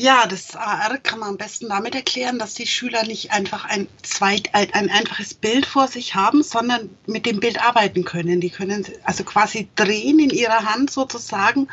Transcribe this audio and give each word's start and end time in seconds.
Ja, 0.00 0.28
das 0.28 0.54
AR 0.54 0.98
kann 0.98 1.18
man 1.18 1.30
am 1.30 1.36
besten 1.38 1.68
damit 1.70 1.96
erklären, 1.96 2.38
dass 2.38 2.54
die 2.54 2.68
Schüler 2.68 3.02
nicht 3.02 3.32
einfach 3.32 3.64
ein, 3.64 3.88
zweit, 4.04 4.54
ein, 4.54 4.72
ein 4.72 4.90
einfaches 4.90 5.34
Bild 5.34 5.66
vor 5.66 5.88
sich 5.88 6.14
haben, 6.14 6.44
sondern 6.44 6.88
mit 7.06 7.26
dem 7.26 7.40
Bild 7.40 7.60
arbeiten 7.60 8.04
können. 8.04 8.40
Die 8.40 8.50
können 8.50 8.86
also 9.02 9.24
quasi 9.24 9.68
drehen 9.74 10.20
in 10.20 10.30
ihrer 10.30 10.72
Hand 10.72 10.92
sozusagen 10.92 11.66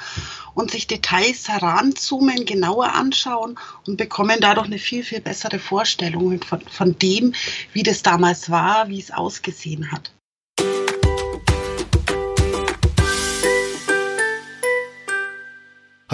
und 0.56 0.72
sich 0.72 0.88
Details 0.88 1.48
heranzoomen, 1.50 2.46
genauer 2.46 2.94
anschauen 2.94 3.60
und 3.86 3.98
bekommen 3.98 4.38
dadurch 4.42 4.66
eine 4.66 4.80
viel, 4.80 5.04
viel 5.04 5.22
bessere 5.22 5.60
Vorstellung 5.60 6.42
von, 6.42 6.62
von 6.62 6.98
dem, 6.98 7.36
wie 7.74 7.84
das 7.84 8.02
damals 8.02 8.50
war, 8.50 8.90
wie 8.90 9.00
es 9.00 9.12
ausgesehen 9.12 9.92
hat. 9.92 10.15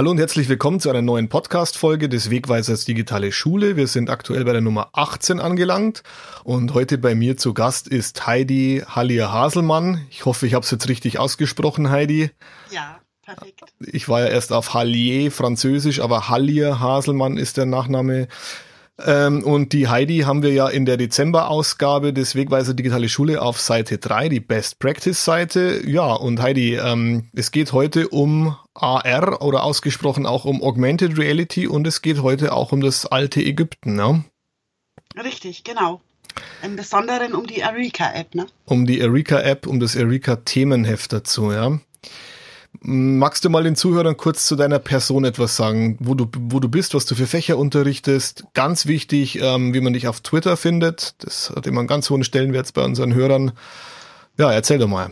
Hallo 0.01 0.09
und 0.09 0.17
herzlich 0.17 0.49
willkommen 0.49 0.79
zu 0.79 0.89
einer 0.89 1.03
neuen 1.03 1.29
Podcast-Folge 1.29 2.09
des 2.09 2.31
Wegweisers 2.31 2.85
Digitale 2.85 3.31
Schule. 3.31 3.75
Wir 3.75 3.85
sind 3.85 4.09
aktuell 4.09 4.43
bei 4.45 4.51
der 4.51 4.61
Nummer 4.61 4.89
18 4.93 5.39
angelangt 5.39 6.01
und 6.43 6.73
heute 6.73 6.97
bei 6.97 7.13
mir 7.13 7.37
zu 7.37 7.53
Gast 7.53 7.87
ist 7.87 8.25
Heidi 8.25 8.81
Hallier 8.83 9.31
Haselmann. 9.31 10.07
Ich 10.09 10.25
hoffe, 10.25 10.47
ich 10.47 10.55
habe 10.55 10.63
es 10.63 10.71
jetzt 10.71 10.89
richtig 10.89 11.19
ausgesprochen, 11.19 11.91
Heidi. 11.91 12.31
Ja, 12.71 12.99
perfekt. 13.23 13.61
Ich 13.79 14.09
war 14.09 14.21
ja 14.21 14.25
erst 14.25 14.53
auf 14.53 14.73
Hallier 14.73 15.29
Französisch, 15.29 15.99
aber 15.99 16.29
Hallier 16.29 16.79
Haselmann 16.79 17.37
ist 17.37 17.57
der 17.57 17.67
Nachname. 17.67 18.27
Ähm, 19.05 19.43
und 19.43 19.73
die 19.73 19.87
Heidi 19.87 20.19
haben 20.19 20.43
wir 20.43 20.51
ja 20.51 20.67
in 20.67 20.85
der 20.85 20.97
Dezember-Ausgabe 20.97 22.13
des 22.13 22.35
Wegweiser 22.35 22.73
Digitale 22.73 23.09
Schule 23.09 23.41
auf 23.41 23.59
Seite 23.59 23.97
3, 23.97 24.29
die 24.29 24.39
Best 24.39 24.79
Practice-Seite. 24.79 25.81
Ja, 25.85 26.13
und 26.13 26.41
Heidi, 26.41 26.75
ähm, 26.75 27.29
es 27.33 27.51
geht 27.51 27.73
heute 27.73 28.09
um 28.09 28.55
AR 28.73 29.41
oder 29.41 29.63
ausgesprochen 29.63 30.25
auch 30.25 30.45
um 30.45 30.61
Augmented 30.63 31.17
Reality 31.17 31.67
und 31.67 31.87
es 31.87 32.01
geht 32.01 32.21
heute 32.21 32.53
auch 32.53 32.71
um 32.71 32.81
das 32.81 33.05
alte 33.05 33.41
Ägypten, 33.41 33.95
ne? 33.95 34.23
Richtig, 35.21 35.63
genau. 35.63 36.01
Im 36.63 36.75
Besonderen 36.75 37.33
um 37.33 37.45
die 37.47 37.59
Erika-App, 37.59 38.35
ne? 38.35 38.47
Um 38.65 38.85
die 38.85 38.99
Erika-App, 38.99 39.67
um 39.67 39.79
das 39.79 39.95
Erika-Themenheft 39.95 41.11
dazu, 41.11 41.51
ja. 41.51 41.79
Magst 42.79 43.45
du 43.45 43.49
mal 43.49 43.63
den 43.63 43.75
Zuhörern 43.75 44.17
kurz 44.17 44.47
zu 44.47 44.55
deiner 44.55 44.79
Person 44.79 45.25
etwas 45.25 45.55
sagen, 45.55 45.97
wo 45.99 46.15
du, 46.15 46.25
wo 46.33 46.59
du 46.59 46.69
bist, 46.69 46.93
was 46.93 47.05
du 47.05 47.15
für 47.15 47.27
Fächer 47.27 47.57
unterrichtest? 47.57 48.45
Ganz 48.53 48.85
wichtig, 48.85 49.39
ähm, 49.39 49.73
wie 49.73 49.81
man 49.81 49.93
dich 49.93 50.07
auf 50.07 50.21
Twitter 50.21 50.57
findet. 50.57 51.15
Das 51.19 51.51
hat 51.55 51.67
immer 51.67 51.81
einen 51.81 51.87
ganz 51.87 52.09
hohen 52.09 52.23
Stellenwert 52.23 52.73
bei 52.73 52.83
unseren 52.83 53.13
Hörern. 53.13 53.51
Ja, 54.37 54.51
erzähl 54.51 54.79
doch 54.79 54.87
mal. 54.87 55.11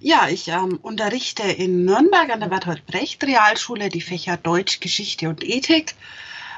Ja, 0.00 0.28
ich 0.30 0.48
ähm, 0.48 0.78
unterrichte 0.80 1.42
in 1.42 1.84
Nürnberg 1.84 2.30
an 2.30 2.40
der 2.40 2.48
Bertolt 2.48 2.86
Brecht 2.86 3.22
Realschule 3.22 3.90
die 3.90 4.00
Fächer 4.00 4.38
Deutsch, 4.38 4.80
Geschichte 4.80 5.28
und 5.28 5.44
Ethik. 5.44 5.94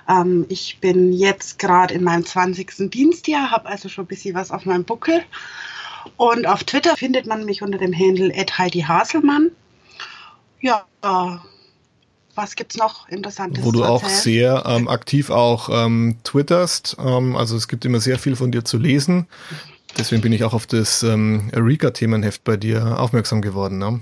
Ähm, 0.08 0.46
ich 0.48 0.78
bin 0.80 1.12
jetzt 1.12 1.58
gerade 1.58 1.92
in 1.92 2.04
meinem 2.04 2.24
20. 2.24 2.88
Dienstjahr, 2.90 3.50
habe 3.50 3.68
also 3.68 3.88
schon 3.88 4.04
ein 4.04 4.08
bisschen 4.08 4.36
was 4.36 4.52
auf 4.52 4.64
meinem 4.64 4.84
Buckel. 4.84 5.24
Und 6.16 6.46
auf 6.46 6.62
Twitter 6.64 6.96
findet 6.96 7.26
man 7.26 7.44
mich 7.44 7.62
unter 7.62 7.78
dem 7.78 7.92
Handle 7.92 8.32
Heidi 8.32 8.82
Haselmann. 8.82 9.50
Ja, 10.62 10.86
was 12.34 12.56
gibt's 12.56 12.76
noch 12.76 13.08
Interessantes? 13.08 13.62
Wo 13.62 13.72
du 13.72 13.84
auch 13.84 14.08
sehr 14.08 14.64
ähm, 14.66 14.88
aktiv 14.88 15.30
auch 15.30 15.68
ähm, 15.70 16.16
twitterst. 16.24 16.96
Ähm, 16.98 17.36
also 17.36 17.56
es 17.56 17.68
gibt 17.68 17.84
immer 17.84 18.00
sehr 18.00 18.18
viel 18.18 18.36
von 18.36 18.50
dir 18.50 18.64
zu 18.64 18.78
lesen. 18.78 19.26
Deswegen 19.98 20.22
bin 20.22 20.32
ich 20.32 20.44
auch 20.44 20.54
auf 20.54 20.66
das 20.66 21.02
ähm, 21.02 21.50
Erika-Themenheft 21.52 22.44
bei 22.44 22.56
dir 22.56 22.98
aufmerksam 22.98 23.42
geworden. 23.42 23.76
Ne? 23.76 24.00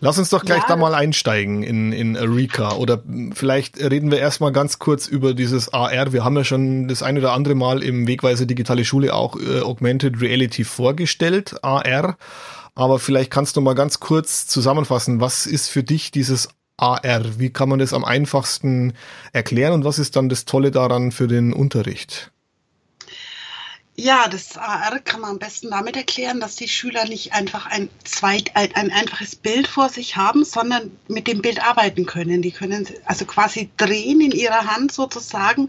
Lass 0.00 0.18
uns 0.18 0.30
doch 0.30 0.44
gleich 0.44 0.62
ja. 0.62 0.68
da 0.68 0.76
mal 0.76 0.94
einsteigen 0.94 1.62
in, 1.62 1.92
in 1.92 2.14
Erika. 2.14 2.72
Oder 2.72 3.02
vielleicht 3.34 3.78
reden 3.78 4.10
wir 4.10 4.18
erstmal 4.18 4.50
ganz 4.50 4.78
kurz 4.78 5.06
über 5.06 5.34
dieses 5.34 5.72
AR. 5.74 6.14
Wir 6.14 6.24
haben 6.24 6.36
ja 6.36 6.44
schon 6.44 6.88
das 6.88 7.02
ein 7.02 7.18
oder 7.18 7.32
andere 7.32 7.54
Mal 7.54 7.82
im 7.82 8.06
Wegweise 8.08 8.46
Digitale 8.46 8.86
Schule 8.86 9.14
auch 9.14 9.36
äh, 9.38 9.60
Augmented 9.60 10.22
Reality 10.22 10.64
vorgestellt, 10.64 11.54
AR. 11.62 12.16
Aber 12.74 12.98
vielleicht 12.98 13.30
kannst 13.30 13.56
du 13.56 13.60
mal 13.60 13.74
ganz 13.74 14.00
kurz 14.00 14.46
zusammenfassen, 14.46 15.20
was 15.20 15.46
ist 15.46 15.68
für 15.68 15.82
dich 15.82 16.10
dieses 16.10 16.48
AR? 16.76 17.38
Wie 17.38 17.50
kann 17.50 17.68
man 17.68 17.78
das 17.78 17.92
am 17.92 18.04
einfachsten 18.04 18.94
erklären 19.32 19.74
und 19.74 19.84
was 19.84 19.98
ist 19.98 20.16
dann 20.16 20.28
das 20.28 20.44
Tolle 20.44 20.70
daran 20.70 21.12
für 21.12 21.28
den 21.28 21.52
Unterricht? 21.52 22.31
Ja, 23.94 24.26
das 24.26 24.56
AR 24.56 25.00
kann 25.00 25.20
man 25.20 25.32
am 25.32 25.38
besten 25.38 25.70
damit 25.70 25.96
erklären, 25.96 26.40
dass 26.40 26.56
die 26.56 26.66
Schüler 26.66 27.04
nicht 27.04 27.34
einfach 27.34 27.66
ein, 27.66 27.90
zweit, 28.04 28.56
ein, 28.56 28.74
ein 28.74 28.90
einfaches 28.90 29.36
Bild 29.36 29.66
vor 29.66 29.90
sich 29.90 30.16
haben, 30.16 30.46
sondern 30.46 30.90
mit 31.08 31.26
dem 31.26 31.42
Bild 31.42 31.62
arbeiten 31.62 32.06
können. 32.06 32.40
Die 32.40 32.52
können 32.52 32.86
also 33.04 33.26
quasi 33.26 33.68
drehen 33.76 34.22
in 34.22 34.30
ihrer 34.30 34.66
Hand 34.66 34.92
sozusagen 34.92 35.68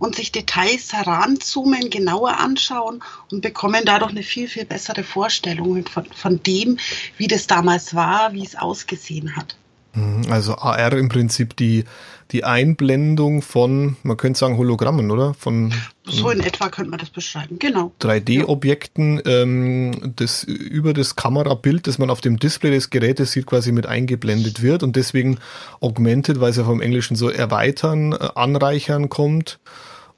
und 0.00 0.16
sich 0.16 0.32
Details 0.32 0.92
heranzoomen, 0.92 1.88
genauer 1.88 2.38
anschauen 2.38 3.00
und 3.30 3.42
bekommen 3.42 3.82
dadurch 3.84 4.10
eine 4.10 4.24
viel, 4.24 4.48
viel 4.48 4.64
bessere 4.64 5.04
Vorstellung 5.04 5.86
von, 5.86 6.06
von 6.06 6.42
dem, 6.42 6.78
wie 7.16 7.28
das 7.28 7.46
damals 7.46 7.94
war, 7.94 8.32
wie 8.32 8.44
es 8.44 8.56
ausgesehen 8.56 9.36
hat. 9.36 9.56
Mhm, 9.94 10.26
also 10.30 10.56
AR 10.56 10.94
im 10.94 11.08
Prinzip 11.08 11.56
die, 11.56 11.84
die 12.32 12.44
Einblendung 12.44 13.42
von, 13.42 13.96
man 14.02 14.16
könnte 14.16 14.38
sagen, 14.38 14.56
Hologrammen, 14.56 15.10
oder? 15.10 15.34
Von, 15.34 15.72
so 16.04 16.30
in 16.30 16.40
etwa 16.40 16.70
könnte 16.70 16.90
man 16.90 16.98
das 16.98 17.10
beschreiben, 17.10 17.58
genau. 17.58 17.92
3D-Objekten, 18.00 19.20
ähm, 19.26 20.14
das 20.16 20.42
über 20.42 20.94
das 20.94 21.14
Kamerabild, 21.14 21.86
das 21.86 21.98
man 21.98 22.08
auf 22.08 22.22
dem 22.22 22.38
Display 22.38 22.70
des 22.70 22.90
Gerätes 22.90 23.32
sieht, 23.32 23.46
quasi 23.46 23.70
mit 23.70 23.86
eingeblendet 23.86 24.62
wird 24.62 24.82
und 24.82 24.96
deswegen 24.96 25.38
augmented, 25.80 26.40
weil 26.40 26.50
es 26.50 26.56
ja 26.56 26.64
vom 26.64 26.80
Englischen 26.80 27.16
so 27.16 27.28
erweitern, 27.28 28.12
äh, 28.12 28.28
anreichern 28.34 29.10
kommt. 29.10 29.60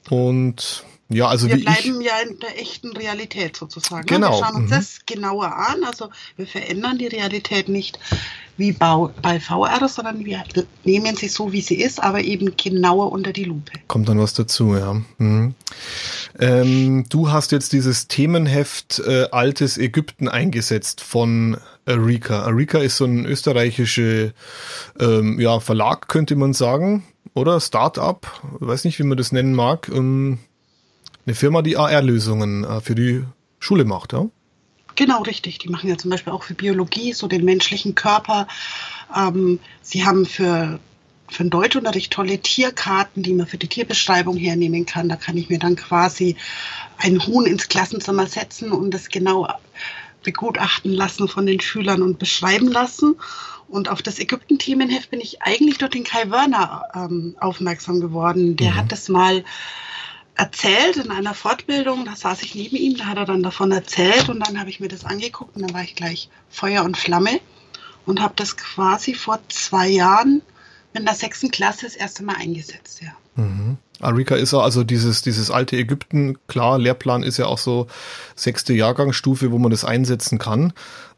Und 0.09 0.85
ja, 1.09 1.27
also 1.27 1.47
wir 1.47 1.57
bleiben 1.57 2.01
ich, 2.01 2.07
ja 2.07 2.19
in 2.27 2.39
der 2.39 2.59
echten 2.59 2.95
Realität 2.95 3.57
sozusagen. 3.57 4.07
Genau. 4.07 4.31
Wir 4.31 4.45
schauen 4.45 4.55
uns 4.55 4.71
mhm. 4.71 4.75
das 4.75 4.99
genauer 5.05 5.55
an. 5.55 5.83
Also 5.83 6.09
wir 6.35 6.47
verändern 6.47 6.97
die 6.97 7.07
Realität 7.07 7.69
nicht 7.69 7.99
wie 8.57 8.71
bei 8.71 9.39
VR, 9.39 9.87
sondern 9.87 10.23
wir 10.23 10.43
nehmen 10.83 11.15
sie 11.15 11.27
so, 11.27 11.51
wie 11.51 11.61
sie 11.61 11.75
ist, 11.75 12.01
aber 12.01 12.21
eben 12.21 12.55
genauer 12.55 13.11
unter 13.11 13.33
die 13.33 13.43
Lupe. 13.43 13.73
Kommt 13.87 14.09
dann 14.09 14.19
was 14.19 14.33
dazu, 14.33 14.75
ja. 14.75 15.01
Mhm. 15.17 15.55
Ähm, 16.39 17.05
du 17.09 17.31
hast 17.31 17.51
jetzt 17.51 17.73
dieses 17.73 18.07
Themenheft 18.07 18.99
äh, 19.05 19.27
Altes 19.31 19.77
Ägypten 19.77 20.27
eingesetzt 20.27 21.01
von 21.01 21.57
Erika. 21.85 22.45
Erika 22.45 22.79
ist 22.79 22.97
so 22.97 23.05
ein 23.05 23.25
österreichischer 23.25 24.31
ähm, 24.99 25.39
ja, 25.39 25.59
Verlag, 25.59 26.07
könnte 26.07 26.35
man 26.35 26.53
sagen, 26.53 27.03
oder? 27.33 27.59
Start-up, 27.59 28.41
weiß 28.59 28.85
nicht, 28.85 28.99
wie 28.99 29.03
man 29.03 29.17
das 29.17 29.31
nennen 29.31 29.53
mag. 29.53 29.89
Ähm, 29.89 30.39
eine 31.25 31.35
Firma, 31.35 31.61
die 31.61 31.77
AR-Lösungen 31.77 32.63
äh, 32.63 32.81
für 32.81 32.95
die 32.95 33.23
Schule 33.59 33.85
macht, 33.85 34.13
ja? 34.13 34.27
Genau, 34.95 35.21
richtig. 35.23 35.59
Die 35.59 35.69
machen 35.69 35.89
ja 35.89 35.97
zum 35.97 36.11
Beispiel 36.11 36.33
auch 36.33 36.43
für 36.43 36.53
Biologie, 36.53 37.13
so 37.13 37.27
den 37.27 37.45
menschlichen 37.45 37.95
Körper. 37.95 38.47
Ähm, 39.15 39.59
sie 39.81 40.05
haben 40.05 40.25
für, 40.25 40.79
für 41.29 41.43
den 41.43 41.49
Deutschunterricht 41.49 42.13
tolle 42.13 42.39
Tierkarten, 42.39 43.21
die 43.21 43.33
man 43.33 43.47
für 43.47 43.57
die 43.57 43.67
Tierbeschreibung 43.67 44.37
hernehmen 44.37 44.85
kann. 44.85 45.09
Da 45.09 45.15
kann 45.15 45.37
ich 45.37 45.49
mir 45.49 45.59
dann 45.59 45.75
quasi 45.75 46.35
ein 46.97 47.25
Huhn 47.25 47.45
ins 47.45 47.67
Klassenzimmer 47.67 48.27
setzen 48.27 48.71
und 48.71 48.93
das 48.93 49.09
genau 49.09 49.47
begutachten 50.23 50.91
lassen 50.91 51.27
von 51.27 51.45
den 51.45 51.59
Schülern 51.59 52.01
und 52.01 52.17
beschreiben 52.17 52.67
lassen. 52.67 53.15
Und 53.67 53.89
auf 53.89 54.01
das 54.01 54.19
Ägypten-Themenheft 54.19 55.09
bin 55.09 55.21
ich 55.21 55.41
eigentlich 55.41 55.77
durch 55.77 55.91
den 55.91 56.03
Kai 56.03 56.29
Werner 56.29 56.83
ähm, 56.93 57.35
aufmerksam 57.39 57.99
geworden. 57.99 58.55
Der 58.55 58.71
mhm. 58.71 58.75
hat 58.75 58.91
das 58.91 59.09
mal 59.09 59.43
erzählt 60.35 60.97
in 60.97 61.11
einer 61.11 61.33
Fortbildung, 61.33 62.05
da 62.05 62.15
saß 62.15 62.41
ich 62.43 62.55
neben 62.55 62.75
ihm, 62.75 62.97
da 62.97 63.05
hat 63.05 63.17
er 63.17 63.25
dann 63.25 63.43
davon 63.43 63.71
erzählt 63.71 64.29
und 64.29 64.45
dann 64.45 64.59
habe 64.59 64.69
ich 64.69 64.79
mir 64.79 64.87
das 64.87 65.05
angeguckt 65.05 65.55
und 65.55 65.61
dann 65.61 65.73
war 65.73 65.83
ich 65.83 65.95
gleich 65.95 66.29
Feuer 66.49 66.83
und 66.83 66.97
Flamme 66.97 67.39
und 68.05 68.21
habe 68.21 68.33
das 68.35 68.57
quasi 68.57 69.13
vor 69.13 69.39
zwei 69.49 69.87
Jahren 69.87 70.41
in 70.93 71.05
der 71.05 71.15
sechsten 71.15 71.51
Klasse 71.51 71.85
das 71.85 71.95
erste 71.95 72.23
Mal 72.23 72.35
eingesetzt, 72.35 73.01
ja. 73.01 73.15
Mhm. 73.35 73.77
Arika 74.01 74.35
ist 74.35 74.51
ja 74.53 74.59
also 74.59 74.83
dieses, 74.83 75.21
dieses 75.21 75.51
alte 75.51 75.77
Ägypten, 75.77 76.37
klar, 76.47 76.77
Lehrplan 76.79 77.23
ist 77.23 77.37
ja 77.37 77.45
auch 77.45 77.57
so 77.57 77.87
sechste 78.35 78.73
Jahrgangsstufe, 78.73 79.51
wo 79.51 79.57
man 79.57 79.71
das 79.71 79.85
einsetzen 79.85 80.37
kann. 80.37 80.73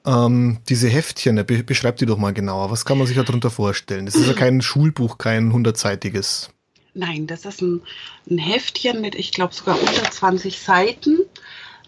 Ähm, 0.06 0.60
diese 0.70 0.88
Heftchen, 0.88 1.36
be 1.46 1.64
beschreibt 1.64 2.02
die 2.02 2.06
doch 2.06 2.18
mal 2.18 2.34
genauer. 2.34 2.72
Was 2.72 2.86
kann 2.86 2.98
man 2.98 3.08
sich 3.08 3.18
darunter 3.18 3.50
vorstellen? 3.50 4.06
Das 4.06 4.16
ist 4.16 4.28
ja 4.28 4.34
kein 4.34 4.62
Schulbuch, 4.62 5.18
kein 5.18 5.52
hundertseitiges. 5.52 6.50
Nein, 6.98 7.28
das 7.28 7.46
ist 7.46 7.62
ein, 7.62 7.84
ein 8.30 8.40
Heftchen 8.40 9.02
mit, 9.02 9.14
ich 9.14 9.32
glaube, 9.32 9.54
sogar 9.54 9.80
unter 9.80 10.10
20 10.10 10.60
Seiten. 10.60 11.20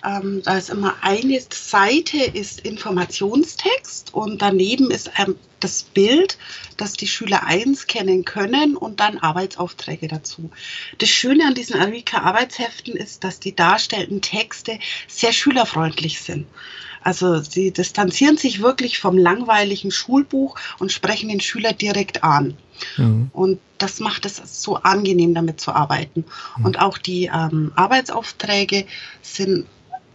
Ähm, 0.06 0.42
da 0.44 0.58
ist 0.58 0.70
immer 0.70 0.96
eine 1.02 1.42
Seite 1.52 2.18
ist 2.18 2.62
Informationstext 2.62 4.14
und 4.14 4.42
daneben 4.42 4.92
ist 4.92 5.12
ähm, 5.18 5.36
das 5.60 5.84
Bild, 5.84 6.38
das 6.78 6.94
die 6.94 7.08
Schüler 7.08 7.44
einscannen 7.46 8.24
können 8.24 8.78
und 8.78 9.00
dann 9.00 9.18
Arbeitsaufträge 9.18 10.08
dazu. 10.08 10.52
Das 11.00 11.10
Schöne 11.10 11.48
an 11.48 11.56
diesen 11.56 11.80
Arika-Arbeitsheften 11.80 12.96
ist, 12.96 13.24
dass 13.24 13.40
die 13.40 13.56
darstellenden 13.56 14.22
Texte 14.22 14.80
sehr 15.08 15.34
schülerfreundlich 15.34 16.22
sind. 16.22 16.46
Also 17.10 17.42
sie 17.42 17.72
distanzieren 17.72 18.38
sich 18.38 18.62
wirklich 18.62 19.00
vom 19.00 19.18
langweiligen 19.18 19.90
Schulbuch 19.90 20.56
und 20.78 20.92
sprechen 20.92 21.30
den 21.30 21.40
Schüler 21.40 21.74
direkt 21.74 22.24
an. 22.24 22.56
Mhm. 22.98 23.32
Und 23.34 23.60
das 23.80 24.00
macht 24.00 24.28
es 24.28 24.40
so 24.62 24.76
angenehm, 24.76 25.34
damit 25.34 25.60
zu 25.60 25.72
arbeiten. 25.72 26.26
Mhm. 26.60 26.66
Und 26.66 26.80
auch 26.80 27.00
die 27.00 27.32
ähm, 27.34 27.72
Arbeitsaufträge 27.76 28.86
sind 29.24 29.66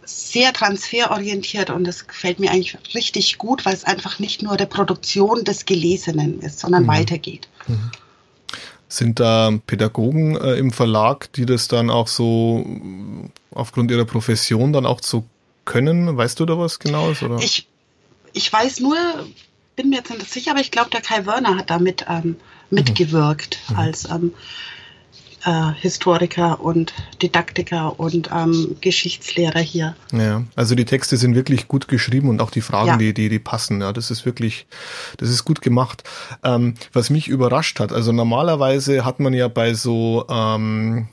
sehr 0.04 0.52
transferorientiert 0.52 1.70
und 1.70 1.82
das 1.82 2.06
gefällt 2.06 2.38
mir 2.38 2.52
eigentlich 2.52 2.78
richtig 2.94 3.38
gut, 3.38 3.66
weil 3.66 3.74
es 3.74 3.82
einfach 3.82 4.20
nicht 4.20 4.44
nur 4.44 4.60
Reproduktion 4.60 5.42
des 5.42 5.64
Gelesenen 5.64 6.38
ist, 6.42 6.60
sondern 6.60 6.84
mhm. 6.84 6.88
weitergeht. 6.88 7.48
Mhm. 7.66 7.90
Sind 8.86 9.18
da 9.18 9.50
Pädagogen 9.66 10.36
äh, 10.36 10.54
im 10.58 10.70
Verlag, 10.70 11.32
die 11.32 11.44
das 11.44 11.66
dann 11.66 11.90
auch 11.90 12.06
so 12.06 12.64
aufgrund 13.50 13.90
ihrer 13.90 14.04
Profession 14.04 14.72
dann 14.72 14.86
auch 14.86 15.00
so 15.02 15.24
können? 15.64 16.16
Weißt 16.16 16.38
du 16.40 16.46
da 16.46 16.58
was 16.58 16.78
genaues? 16.78 17.22
Oder? 17.22 17.38
Ich, 17.38 17.68
ich 18.32 18.52
weiß 18.52 18.80
nur, 18.80 18.96
bin 19.76 19.90
mir 19.90 19.96
jetzt 19.96 20.10
nicht 20.10 20.30
sicher, 20.30 20.52
aber 20.52 20.60
ich 20.60 20.70
glaube, 20.70 20.90
der 20.90 21.00
Kai 21.00 21.26
Wörner 21.26 21.56
hat 21.56 21.70
damit 21.70 22.06
ähm, 22.08 22.36
mitgewirkt 22.70 23.58
mhm. 23.68 23.76
als 23.76 24.08
ähm, 24.10 24.32
äh, 25.44 25.72
Historiker 25.80 26.60
und 26.60 26.92
Didaktiker 27.22 27.98
und 27.98 28.30
ähm, 28.34 28.76
Geschichtslehrer 28.80 29.60
hier. 29.60 29.94
Ja, 30.12 30.44
also 30.56 30.74
die 30.74 30.84
Texte 30.84 31.16
sind 31.16 31.34
wirklich 31.34 31.68
gut 31.68 31.88
geschrieben 31.88 32.28
und 32.28 32.40
auch 32.40 32.50
die 32.50 32.60
Fragen, 32.60 32.88
ja. 32.88 32.96
die, 32.96 33.14
die, 33.14 33.28
die 33.28 33.38
passen. 33.38 33.80
Ja, 33.80 33.92
das 33.92 34.10
ist 34.10 34.24
wirklich, 34.24 34.66
das 35.18 35.28
ist 35.28 35.44
gut 35.44 35.60
gemacht. 35.60 36.02
Ähm, 36.42 36.74
was 36.92 37.10
mich 37.10 37.28
überrascht 37.28 37.80
hat, 37.80 37.92
also 37.92 38.12
normalerweise 38.12 39.04
hat 39.04 39.20
man 39.20 39.34
ja 39.34 39.48
bei 39.48 39.74
so 39.74 40.24
ähm, 40.28 41.08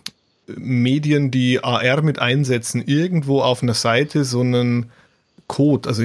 Medien, 0.48 1.32
die 1.32 1.64
AR 1.64 2.02
mit 2.02 2.20
einsetzen, 2.20 2.84
irgendwo 2.86 3.42
auf 3.42 3.64
einer 3.64 3.74
Seite 3.74 4.24
so 4.26 4.42
einen 4.42 4.92
Code, 5.48 5.90
also 5.90 6.04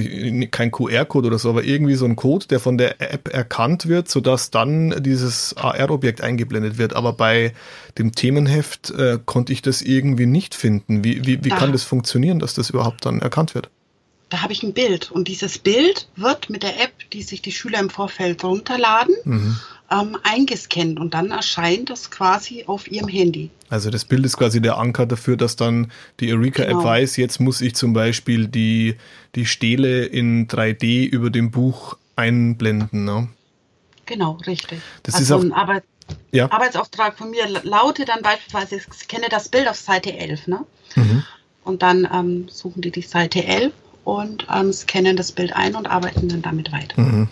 kein 0.50 0.72
QR-Code 0.72 1.28
oder 1.28 1.38
so, 1.38 1.50
aber 1.50 1.62
irgendwie 1.62 1.94
so 1.94 2.04
ein 2.04 2.16
Code, 2.16 2.46
der 2.48 2.58
von 2.58 2.78
der 2.78 3.00
App 3.00 3.28
erkannt 3.28 3.86
wird, 3.86 4.08
sodass 4.08 4.50
dann 4.50 5.04
dieses 5.04 5.56
AR-Objekt 5.56 6.20
eingeblendet 6.20 6.78
wird. 6.78 6.94
Aber 6.94 7.12
bei 7.12 7.52
dem 7.96 8.12
Themenheft 8.12 8.90
äh, 8.90 9.20
konnte 9.24 9.52
ich 9.52 9.62
das 9.62 9.82
irgendwie 9.82 10.26
nicht 10.26 10.56
finden. 10.56 11.04
Wie, 11.04 11.24
wie, 11.26 11.44
wie 11.44 11.50
da, 11.50 11.56
kann 11.56 11.70
das 11.70 11.84
funktionieren, 11.84 12.40
dass 12.40 12.54
das 12.54 12.70
überhaupt 12.70 13.06
dann 13.06 13.20
erkannt 13.20 13.54
wird? 13.54 13.70
Da 14.30 14.42
habe 14.42 14.52
ich 14.52 14.64
ein 14.64 14.72
Bild 14.72 15.12
und 15.12 15.28
dieses 15.28 15.58
Bild 15.58 16.08
wird 16.16 16.50
mit 16.50 16.64
der 16.64 16.82
App, 16.82 17.08
die 17.12 17.22
sich 17.22 17.40
die 17.40 17.52
Schüler 17.52 17.78
im 17.78 17.90
Vorfeld 17.90 18.42
runterladen, 18.42 19.14
mhm 19.24 19.56
ähm, 19.90 20.16
eingescannt 20.22 20.98
und 20.98 21.14
dann 21.14 21.30
erscheint 21.30 21.90
das 21.90 22.10
quasi 22.10 22.64
auf 22.66 22.90
ihrem 22.90 23.08
Handy. 23.08 23.50
Also 23.68 23.90
das 23.90 24.04
Bild 24.04 24.24
ist 24.24 24.36
quasi 24.36 24.60
der 24.60 24.78
Anker 24.78 25.06
dafür, 25.06 25.36
dass 25.36 25.56
dann 25.56 25.90
die 26.20 26.32
Eureka-App 26.32 26.68
genau. 26.68 26.84
weiß, 26.84 27.16
jetzt 27.16 27.40
muss 27.40 27.60
ich 27.60 27.74
zum 27.74 27.92
Beispiel 27.92 28.48
die, 28.48 28.96
die 29.34 29.46
Stele 29.46 30.04
in 30.04 30.48
3D 30.48 31.06
über 31.06 31.30
dem 31.30 31.50
Buch 31.50 31.96
einblenden. 32.16 33.04
Ne? 33.04 33.28
Genau, 34.06 34.32
richtig. 34.46 34.80
Das 35.02 35.14
also 35.14 35.24
ist 35.24 35.32
auch, 35.32 35.44
ein 35.44 35.52
Arbeit 35.52 35.84
ja. 36.30 36.50
Arbeitsauftrag 36.50 37.16
von 37.18 37.30
mir 37.30 37.48
lautet 37.62 38.08
dann 38.08 38.22
beispielsweise, 38.22 38.76
ich 38.76 38.82
scanne 38.92 39.26
das 39.28 39.48
Bild 39.48 39.68
auf 39.68 39.76
Seite 39.76 40.16
11. 40.16 40.46
Ne? 40.46 40.60
Mhm. 40.94 41.24
Und 41.64 41.82
dann 41.82 42.08
ähm, 42.12 42.48
suchen 42.48 42.82
die 42.82 42.92
die 42.92 43.02
Seite 43.02 43.44
11 43.44 43.72
und 44.04 44.46
ähm, 44.52 44.72
scannen 44.72 45.16
das 45.16 45.32
Bild 45.32 45.54
ein 45.54 45.74
und 45.74 45.86
arbeiten 45.86 46.28
dann 46.28 46.42
damit 46.42 46.72
weiter. 46.72 47.00
Mhm. 47.00 47.28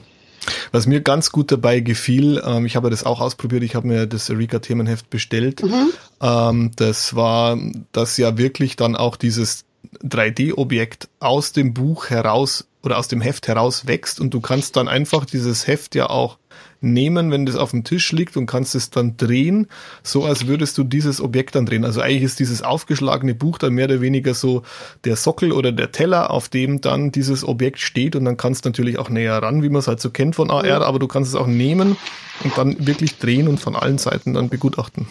Was 0.72 0.86
mir 0.86 1.00
ganz 1.00 1.30
gut 1.30 1.52
dabei 1.52 1.80
gefiel, 1.80 2.42
ähm, 2.44 2.66
ich 2.66 2.76
habe 2.76 2.90
das 2.90 3.04
auch 3.04 3.20
ausprobiert, 3.20 3.62
ich 3.62 3.74
habe 3.74 3.86
mir 3.86 4.06
das 4.06 4.28
Erika 4.28 4.58
Themenheft 4.58 5.10
bestellt. 5.10 5.62
Mhm. 5.62 5.90
Ähm, 6.20 6.70
das 6.76 7.14
war, 7.14 7.58
dass 7.92 8.16
ja 8.16 8.36
wirklich 8.38 8.76
dann 8.76 8.96
auch 8.96 9.16
dieses 9.16 9.64
3D-Objekt 10.02 11.08
aus 11.20 11.52
dem 11.52 11.74
Buch 11.74 12.10
heraus 12.10 12.66
oder 12.82 12.98
aus 12.98 13.08
dem 13.08 13.20
Heft 13.20 13.48
heraus 13.48 13.86
wächst 13.86 14.20
und 14.20 14.34
du 14.34 14.40
kannst 14.40 14.76
dann 14.76 14.88
einfach 14.88 15.24
dieses 15.24 15.66
Heft 15.66 15.94
ja 15.94 16.10
auch 16.10 16.38
nehmen, 16.84 17.30
wenn 17.30 17.46
das 17.46 17.56
auf 17.56 17.70
dem 17.70 17.84
Tisch 17.84 18.12
liegt 18.12 18.36
und 18.36 18.46
kannst 18.46 18.74
es 18.74 18.90
dann 18.90 19.16
drehen, 19.16 19.66
so 20.02 20.24
als 20.24 20.46
würdest 20.46 20.78
du 20.78 20.84
dieses 20.84 21.20
Objekt 21.20 21.54
dann 21.54 21.66
drehen. 21.66 21.84
Also 21.84 22.00
eigentlich 22.00 22.22
ist 22.22 22.38
dieses 22.38 22.62
aufgeschlagene 22.62 23.34
Buch 23.34 23.58
dann 23.58 23.74
mehr 23.74 23.86
oder 23.86 24.00
weniger 24.00 24.34
so 24.34 24.62
der 25.04 25.16
Sockel 25.16 25.52
oder 25.52 25.72
der 25.72 25.92
Teller, 25.92 26.30
auf 26.30 26.48
dem 26.48 26.80
dann 26.80 27.10
dieses 27.10 27.46
Objekt 27.46 27.80
steht 27.80 28.14
und 28.16 28.24
dann 28.24 28.36
kannst 28.36 28.64
du 28.64 28.68
natürlich 28.68 28.98
auch 28.98 29.08
näher 29.08 29.42
ran, 29.42 29.62
wie 29.62 29.68
man 29.68 29.80
es 29.80 29.88
halt 29.88 30.00
so 30.00 30.10
kennt 30.10 30.36
von 30.36 30.50
AR, 30.50 30.82
aber 30.82 30.98
du 30.98 31.08
kannst 31.08 31.30
es 31.30 31.34
auch 31.34 31.46
nehmen 31.46 31.96
und 32.42 32.56
dann 32.56 32.86
wirklich 32.86 33.18
drehen 33.18 33.48
und 33.48 33.58
von 33.58 33.74
allen 33.74 33.98
Seiten 33.98 34.34
dann 34.34 34.48
begutachten. 34.48 35.08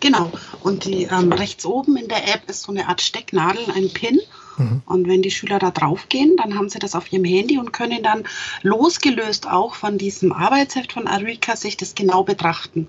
Genau. 0.00 0.30
Und 0.62 0.84
die 0.84 1.04
ähm, 1.04 1.32
rechts 1.32 1.66
oben 1.66 1.96
in 1.96 2.08
der 2.08 2.28
App 2.34 2.48
ist 2.48 2.62
so 2.62 2.72
eine 2.72 2.88
Art 2.88 3.00
Stecknadel, 3.00 3.64
ein 3.74 3.90
Pin. 3.92 4.20
Mhm. 4.58 4.82
Und 4.86 5.08
wenn 5.08 5.22
die 5.22 5.30
Schüler 5.30 5.58
da 5.58 5.70
drauf 5.70 6.08
gehen, 6.08 6.36
dann 6.36 6.56
haben 6.56 6.68
sie 6.68 6.78
das 6.78 6.94
auf 6.94 7.12
ihrem 7.12 7.24
Handy 7.24 7.58
und 7.58 7.72
können 7.72 8.02
dann 8.02 8.24
losgelöst 8.62 9.48
auch 9.48 9.74
von 9.74 9.98
diesem 9.98 10.32
Arbeitsheft 10.32 10.92
von 10.92 11.06
Arika 11.06 11.56
sich 11.56 11.76
das 11.76 11.94
genau 11.94 12.22
betrachten. 12.22 12.86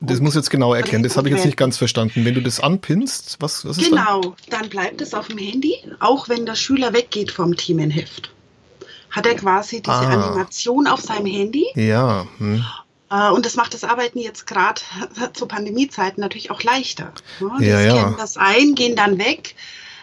Das 0.00 0.20
muss 0.20 0.34
jetzt 0.34 0.50
genau 0.50 0.74
erkennen, 0.74 1.02
das 1.02 1.16
habe 1.16 1.28
ich 1.28 1.34
jetzt 1.34 1.46
nicht 1.46 1.56
ganz 1.56 1.78
verstanden. 1.78 2.24
Wenn 2.24 2.34
du 2.34 2.42
das 2.42 2.60
anpinnst, 2.60 3.36
was, 3.40 3.64
was 3.64 3.78
ist 3.78 3.88
Genau, 3.88 4.20
dann? 4.20 4.34
dann 4.60 4.68
bleibt 4.68 5.00
es 5.00 5.14
auf 5.14 5.28
dem 5.28 5.38
Handy, 5.38 5.76
auch 6.00 6.28
wenn 6.28 6.44
der 6.44 6.56
Schüler 6.56 6.92
weggeht 6.92 7.30
vom 7.30 7.56
Themenheft. 7.56 8.30
Hat 9.10 9.26
er 9.26 9.34
quasi 9.34 9.80
diese 9.80 9.94
ah. 9.94 10.08
Animation 10.08 10.88
auf 10.88 11.00
seinem 11.00 11.26
Handy. 11.26 11.66
Ja. 11.74 12.26
Hm. 12.38 12.64
Äh, 13.10 13.30
und 13.30 13.46
das 13.46 13.54
macht 13.56 13.74
das 13.74 13.84
Arbeiten 13.84 14.18
jetzt 14.18 14.46
gerade 14.46 14.80
zu 15.32 15.46
Pandemiezeiten 15.46 16.20
natürlich 16.20 16.50
auch 16.50 16.62
leichter. 16.62 17.12
Die 17.60 17.64
ja, 17.64 17.90
scannen 17.90 18.16
das 18.18 18.36
ein, 18.36 18.74
gehen 18.74 18.96
dann 18.96 19.18
weg. 19.18 19.54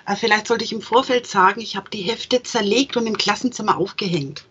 Äh, 0.06 0.15
vielleicht 0.15 0.48
sollte 0.48 0.63
ich 0.63 0.74
im 0.74 0.81
Vorfeld 0.81 1.27
sagen, 1.27 1.62
ich 1.62 1.75
habe 1.75 1.89
die 1.89 2.01
Hefte 2.01 2.44
zerlegt 2.44 2.98
und 2.98 3.07
im 3.07 3.18
Klassenzimmer 3.18 3.77
aufgehängt. 3.77 4.45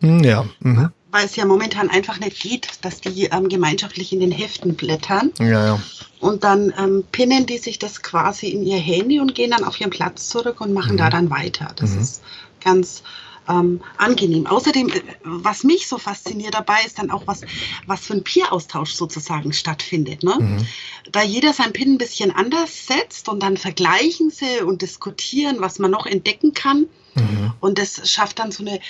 Hm, 0.00 0.22
ja. 0.24 0.46
Mhm. 0.60 0.90
Weil 1.10 1.24
es 1.24 1.36
ja 1.36 1.44
momentan 1.46 1.88
einfach 1.88 2.18
nicht 2.18 2.40
geht, 2.40 2.68
dass 2.82 3.00
die 3.00 3.26
ähm, 3.26 3.48
gemeinschaftlich 3.48 4.12
in 4.12 4.20
den 4.20 4.32
Heften 4.32 4.74
blättern. 4.74 5.32
Ja, 5.38 5.66
ja. 5.66 5.82
Und 6.20 6.44
dann 6.44 6.72
ähm, 6.78 7.04
pinnen 7.12 7.46
die 7.46 7.58
sich 7.58 7.78
das 7.78 8.02
quasi 8.02 8.48
in 8.48 8.62
ihr 8.64 8.78
Handy 8.78 9.20
und 9.20 9.34
gehen 9.34 9.50
dann 9.50 9.64
auf 9.64 9.80
ihren 9.80 9.90
Platz 9.90 10.28
zurück 10.28 10.60
und 10.60 10.72
machen 10.72 10.94
mhm. 10.94 10.98
da 10.98 11.10
dann 11.10 11.30
weiter. 11.30 11.68
Das 11.76 11.92
mhm. 11.92 12.00
ist 12.00 12.22
ganz 12.62 13.02
ähm, 13.48 13.80
angenehm. 13.96 14.46
Außerdem, 14.46 14.88
äh, 14.88 15.00
was 15.22 15.64
mich 15.64 15.86
so 15.88 15.98
fasziniert 15.98 16.54
dabei, 16.54 16.78
ist 16.84 16.98
dann 16.98 17.10
auch, 17.10 17.26
was, 17.26 17.42
was 17.86 18.00
für 18.00 18.14
ein 18.14 18.24
Peer-Austausch 18.24 18.92
sozusagen 18.92 19.52
stattfindet. 19.52 20.22
Ne? 20.22 20.36
Mhm. 20.38 20.66
Da 21.12 21.22
jeder 21.22 21.52
sein 21.52 21.72
Pin 21.72 21.94
ein 21.94 21.98
bisschen 21.98 22.30
anders 22.30 22.86
setzt 22.86 23.28
und 23.28 23.42
dann 23.42 23.56
vergleichen 23.56 24.30
sie 24.30 24.60
und 24.64 24.82
diskutieren, 24.82 25.56
was 25.60 25.78
man 25.78 25.90
noch 25.90 26.06
entdecken 26.06 26.54
kann. 26.54 26.86
Mhm. 27.14 27.52
Und 27.60 27.78
das 27.78 28.10
schafft 28.10 28.38
dann 28.38 28.52
so 28.52 28.62
eine, 28.64 28.80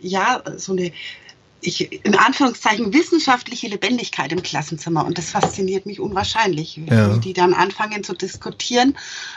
ja, 0.00 0.42
so 0.56 0.72
eine 0.72 0.92
ich, 1.62 2.04
in 2.04 2.16
Anführungszeichen 2.16 2.92
wissenschaftliche 2.92 3.68
Lebendigkeit 3.68 4.32
im 4.32 4.42
Klassenzimmer 4.42 5.06
und 5.06 5.16
das 5.16 5.30
fasziniert 5.30 5.86
mich 5.86 6.00
unwahrscheinlich, 6.00 6.76
ja. 6.76 7.14
wie 7.14 7.20
die 7.20 7.32
dann 7.32 7.54
anfangen 7.54 8.04
zu 8.04 8.14
diskutieren, 8.14 8.96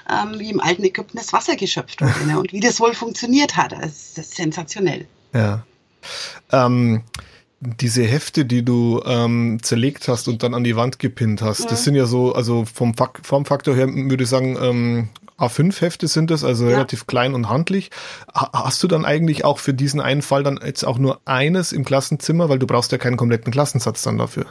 ähm, 0.09 0.39
wie 0.39 0.49
im 0.49 0.59
alten 0.59 0.83
Ägypten 0.83 1.17
das 1.17 1.33
Wasser 1.33 1.55
geschöpft 1.55 2.01
wurde 2.01 2.25
ne? 2.25 2.39
und 2.39 2.51
wie 2.51 2.59
das 2.59 2.79
wohl 2.79 2.93
funktioniert 2.93 3.55
hat. 3.55 3.71
Das 3.71 4.17
ist 4.17 4.35
sensationell. 4.35 5.07
Ja. 5.33 5.65
Ähm, 6.51 7.03
diese 7.59 8.03
Hefte, 8.03 8.45
die 8.45 8.63
du 8.63 9.01
ähm, 9.05 9.59
zerlegt 9.61 10.07
hast 10.07 10.27
und 10.27 10.43
dann 10.43 10.53
an 10.53 10.63
die 10.63 10.75
Wand 10.75 10.99
gepinnt 10.99 11.41
hast, 11.41 11.61
mhm. 11.61 11.69
das 11.69 11.83
sind 11.83 11.95
ja 11.95 12.05
so, 12.05 12.33
also 12.33 12.65
vom 12.65 12.95
Fak 12.95 13.21
Formfaktor 13.23 13.75
her 13.75 13.87
würde 13.87 14.23
ich 14.23 14.29
sagen, 14.29 14.57
ähm, 14.61 15.09
A5-Hefte 15.37 16.07
sind 16.07 16.31
es, 16.31 16.43
also 16.43 16.65
ja. 16.65 16.71
relativ 16.71 17.07
klein 17.07 17.33
und 17.33 17.49
handlich. 17.49 17.91
Hast 18.33 18.81
du 18.83 18.87
dann 18.87 19.05
eigentlich 19.05 19.43
auch 19.43 19.59
für 19.59 19.73
diesen 19.73 19.99
einen 19.99 20.21
Fall 20.21 20.43
dann 20.43 20.59
jetzt 20.63 20.83
auch 20.85 20.97
nur 20.97 21.19
eines 21.25 21.71
im 21.71 21.83
Klassenzimmer, 21.83 22.49
weil 22.49 22.59
du 22.59 22.67
brauchst 22.67 22.91
ja 22.91 22.97
keinen 22.97 23.17
kompletten 23.17 23.51
Klassensatz 23.51 24.01
dann 24.01 24.17
dafür? 24.17 24.45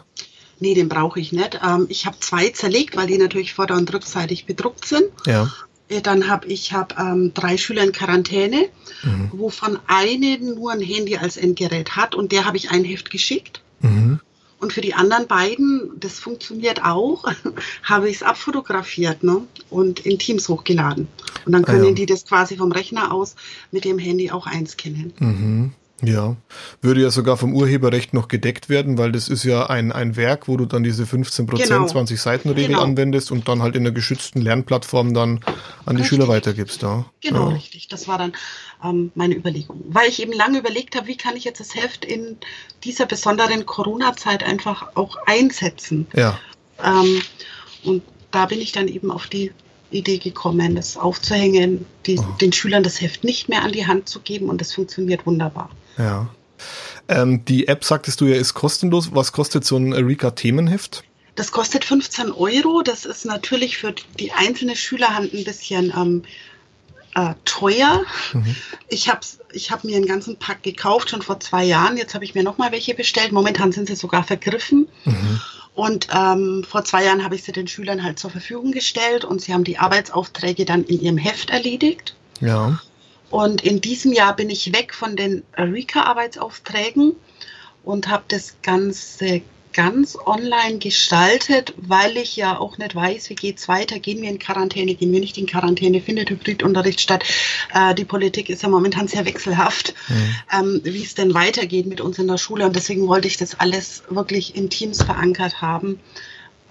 Nee, 0.60 0.74
den 0.74 0.88
brauche 0.88 1.18
ich 1.20 1.32
nicht. 1.32 1.60
Ähm, 1.66 1.86
ich 1.88 2.06
habe 2.06 2.18
zwei 2.20 2.48
zerlegt, 2.50 2.96
weil 2.96 3.06
die 3.06 3.18
natürlich 3.18 3.54
vorder- 3.54 3.76
und 3.76 3.92
rückseitig 3.92 4.46
bedruckt 4.46 4.84
sind. 4.84 5.06
Ja. 5.26 5.50
Äh, 5.88 6.00
dann 6.00 6.28
habe 6.28 6.46
ich 6.46 6.72
hab, 6.72 6.98
ähm, 6.98 7.32
drei 7.34 7.56
Schüler 7.56 7.82
in 7.82 7.92
Quarantäne, 7.92 8.68
mhm. 9.02 9.30
wovon 9.32 9.78
eine 9.86 10.38
nur 10.38 10.72
ein 10.72 10.80
Handy 10.80 11.16
als 11.16 11.36
Endgerät 11.36 11.96
hat 11.96 12.14
und 12.14 12.32
der 12.32 12.44
habe 12.44 12.56
ich 12.56 12.70
ein 12.70 12.84
Heft 12.84 13.10
geschickt. 13.10 13.62
Mhm. 13.80 14.20
Und 14.64 14.72
für 14.72 14.80
die 14.80 14.94
anderen 14.94 15.26
beiden, 15.26 15.90
das 16.00 16.18
funktioniert 16.18 16.82
auch, 16.82 17.30
habe 17.82 18.08
ich 18.08 18.16
es 18.16 18.22
abfotografiert 18.22 19.22
ne? 19.22 19.42
und 19.68 20.00
in 20.06 20.18
Teams 20.18 20.48
hochgeladen. 20.48 21.06
Und 21.44 21.52
dann 21.52 21.66
können 21.66 21.84
ah, 21.84 21.88
ja. 21.88 21.92
die 21.92 22.06
das 22.06 22.24
quasi 22.24 22.56
vom 22.56 22.72
Rechner 22.72 23.12
aus 23.12 23.36
mit 23.72 23.84
dem 23.84 23.98
Handy 23.98 24.30
auch 24.30 24.46
einscannen. 24.46 25.12
Mhm. 25.18 25.72
Ja, 26.06 26.36
würde 26.80 27.02
ja 27.02 27.10
sogar 27.10 27.36
vom 27.36 27.54
Urheberrecht 27.54 28.14
noch 28.14 28.28
gedeckt 28.28 28.68
werden, 28.68 28.98
weil 28.98 29.12
das 29.12 29.28
ist 29.28 29.44
ja 29.44 29.66
ein, 29.66 29.92
ein 29.92 30.16
Werk, 30.16 30.48
wo 30.48 30.56
du 30.56 30.66
dann 30.66 30.82
diese 30.82 31.06
15 31.06 31.46
genau. 31.46 31.86
20 31.86 32.20
Seiten 32.20 32.50
Regel 32.50 32.68
genau. 32.68 32.82
anwendest 32.82 33.30
und 33.30 33.48
dann 33.48 33.62
halt 33.62 33.76
in 33.76 33.82
einer 33.82 33.92
geschützten 33.92 34.40
Lernplattform 34.40 35.14
dann 35.14 35.40
an 35.86 35.96
die 35.96 36.02
richtig. 36.02 36.08
Schüler 36.08 36.28
weitergibst. 36.28 36.82
Ja. 36.82 37.04
Genau, 37.20 37.48
ja. 37.48 37.54
richtig. 37.54 37.88
Das 37.88 38.08
war 38.08 38.18
dann 38.18 38.32
ähm, 38.82 39.12
meine 39.14 39.34
Überlegung. 39.34 39.82
Weil 39.88 40.08
ich 40.08 40.20
eben 40.22 40.32
lange 40.32 40.58
überlegt 40.58 40.96
habe, 40.96 41.06
wie 41.06 41.16
kann 41.16 41.36
ich 41.36 41.44
jetzt 41.44 41.60
das 41.60 41.74
Heft 41.74 42.04
in 42.04 42.36
dieser 42.84 43.06
besonderen 43.06 43.66
Corona-Zeit 43.66 44.44
einfach 44.44 44.94
auch 44.94 45.16
einsetzen. 45.26 46.06
Ja. 46.14 46.38
Ähm, 46.82 47.22
und 47.82 48.02
da 48.30 48.46
bin 48.46 48.60
ich 48.60 48.72
dann 48.72 48.88
eben 48.88 49.10
auf 49.10 49.26
die 49.26 49.52
Idee 49.94 50.18
gekommen, 50.18 50.74
das 50.74 50.96
aufzuhängen, 50.96 51.86
die, 52.06 52.18
oh. 52.18 52.24
den 52.40 52.52
Schülern 52.52 52.82
das 52.82 53.00
Heft 53.00 53.24
nicht 53.24 53.48
mehr 53.48 53.62
an 53.62 53.72
die 53.72 53.86
Hand 53.86 54.08
zu 54.08 54.20
geben 54.20 54.48
und 54.48 54.60
das 54.60 54.72
funktioniert 54.72 55.26
wunderbar. 55.26 55.70
Ja. 55.98 56.28
Ähm, 57.08 57.44
die 57.44 57.68
App, 57.68 57.84
sagtest 57.84 58.20
du 58.20 58.26
ja, 58.26 58.36
ist 58.36 58.54
kostenlos. 58.54 59.14
Was 59.14 59.32
kostet 59.32 59.64
so 59.64 59.76
ein 59.76 59.92
Erika-Themenheft? 59.92 61.04
Das 61.34 61.52
kostet 61.52 61.84
15 61.84 62.32
Euro. 62.32 62.82
Das 62.82 63.04
ist 63.04 63.24
natürlich 63.24 63.78
für 63.78 63.94
die 64.18 64.32
einzelne 64.32 64.76
Schülerhand 64.76 65.34
ein 65.34 65.44
bisschen 65.44 65.92
ähm, 65.96 66.22
äh, 67.14 67.34
teuer. 67.44 68.04
Mhm. 68.32 68.56
Ich 68.88 69.08
habe 69.08 69.20
ich 69.52 69.70
hab 69.70 69.84
mir 69.84 69.96
einen 69.96 70.06
ganzen 70.06 70.36
Pack 70.36 70.62
gekauft, 70.62 71.10
schon 71.10 71.22
vor 71.22 71.40
zwei 71.40 71.64
Jahren. 71.64 71.96
Jetzt 71.96 72.14
habe 72.14 72.24
ich 72.24 72.34
mir 72.34 72.42
nochmal 72.42 72.72
welche 72.72 72.94
bestellt. 72.94 73.32
Momentan 73.32 73.72
sind 73.72 73.88
sie 73.88 73.96
sogar 73.96 74.24
vergriffen. 74.24 74.88
Mhm. 75.04 75.40
Und 75.74 76.08
ähm, 76.14 76.64
vor 76.68 76.84
zwei 76.84 77.04
Jahren 77.04 77.24
habe 77.24 77.34
ich 77.34 77.42
sie 77.42 77.52
den 77.52 77.66
Schülern 77.66 78.04
halt 78.04 78.18
zur 78.18 78.30
Verfügung 78.30 78.70
gestellt 78.70 79.24
und 79.24 79.40
sie 79.40 79.52
haben 79.52 79.64
die 79.64 79.78
Arbeitsaufträge 79.78 80.64
dann 80.64 80.84
in 80.84 81.00
ihrem 81.00 81.18
Heft 81.18 81.50
erledigt. 81.50 82.14
Ja. 82.40 82.80
Und 83.34 83.62
in 83.62 83.80
diesem 83.80 84.12
Jahr 84.12 84.36
bin 84.36 84.48
ich 84.48 84.72
weg 84.72 84.94
von 84.94 85.16
den 85.16 85.42
Rika-Arbeitsaufträgen 85.58 87.16
und 87.82 88.06
habe 88.06 88.22
das 88.28 88.54
Ganze 88.62 89.42
ganz 89.72 90.16
online 90.24 90.78
gestaltet, 90.78 91.74
weil 91.76 92.16
ich 92.16 92.36
ja 92.36 92.56
auch 92.56 92.78
nicht 92.78 92.94
weiß, 92.94 93.30
wie 93.30 93.34
geht 93.34 93.58
es 93.58 93.66
weiter, 93.66 93.98
gehen 93.98 94.22
wir 94.22 94.30
in 94.30 94.38
Quarantäne, 94.38 94.94
gehen 94.94 95.10
wir 95.10 95.18
nicht 95.18 95.36
in 95.36 95.46
Quarantäne, 95.46 96.00
findet 96.00 96.30
Hybridunterricht 96.30 97.00
statt. 97.00 97.24
Äh, 97.74 97.96
die 97.96 98.04
Politik 98.04 98.50
ist 98.50 98.62
ja 98.62 98.68
momentan 98.68 99.08
sehr 99.08 99.24
wechselhaft, 99.24 99.94
mhm. 100.06 100.36
ähm, 100.56 100.80
wie 100.84 101.02
es 101.02 101.16
denn 101.16 101.34
weitergeht 101.34 101.86
mit 101.86 102.00
uns 102.00 102.20
in 102.20 102.28
der 102.28 102.38
Schule. 102.38 102.64
Und 102.66 102.76
deswegen 102.76 103.08
wollte 103.08 103.26
ich 103.26 103.36
das 103.36 103.58
alles 103.58 104.04
wirklich 104.10 104.54
in 104.54 104.70
Teams 104.70 105.02
verankert 105.02 105.60
haben 105.60 105.98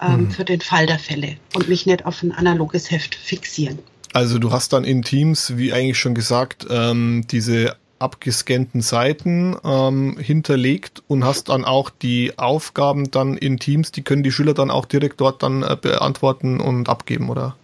ähm, 0.01 0.22
mhm. 0.22 0.32
für 0.32 0.46
den 0.46 0.62
Fall 0.62 0.86
der 0.86 1.00
Fälle 1.00 1.36
und 1.55 1.67
mich 1.67 1.86
nicht 1.86 2.05
auf 2.05 2.24
ein 2.24 2.32
analoges 2.32 2.89
Heft 2.89 3.15
fixieren. 3.15 3.79
Also 4.13 4.38
du 4.38 4.51
hast 4.51 4.74
dann 4.74 4.84
in 4.84 5.01
Teams, 5.01 5.58
wie 5.58 5.74
eigentlich 5.74 6.00
schon 6.00 6.13
gesagt, 6.13 6.67
ähm, 6.70 7.25
diese 7.29 7.75
abgescannten 7.98 8.82
Seiten 8.82 9.55
ähm, 9.63 10.17
hinterlegt 10.20 11.01
und 11.08 11.24
hast 11.24 11.50
dann 11.50 11.63
auch 11.65 11.89
die 11.89 12.38
Aufgaben 12.38 13.10
dann 13.12 13.38
in 13.38 13.60
Teams, 13.60 13.91
die 13.91 14.03
können 14.03 14.24
die 14.24 14.32
Schüler 14.32 14.53
dann 14.53 14.70
auch 14.70 14.86
direkt 14.86 15.22
dort 15.22 15.41
dann 15.41 15.63
äh, 15.63 15.77
beantworten 15.79 16.60
und 16.60 16.89
abgeben, 16.89 17.29
oder? 17.29 17.55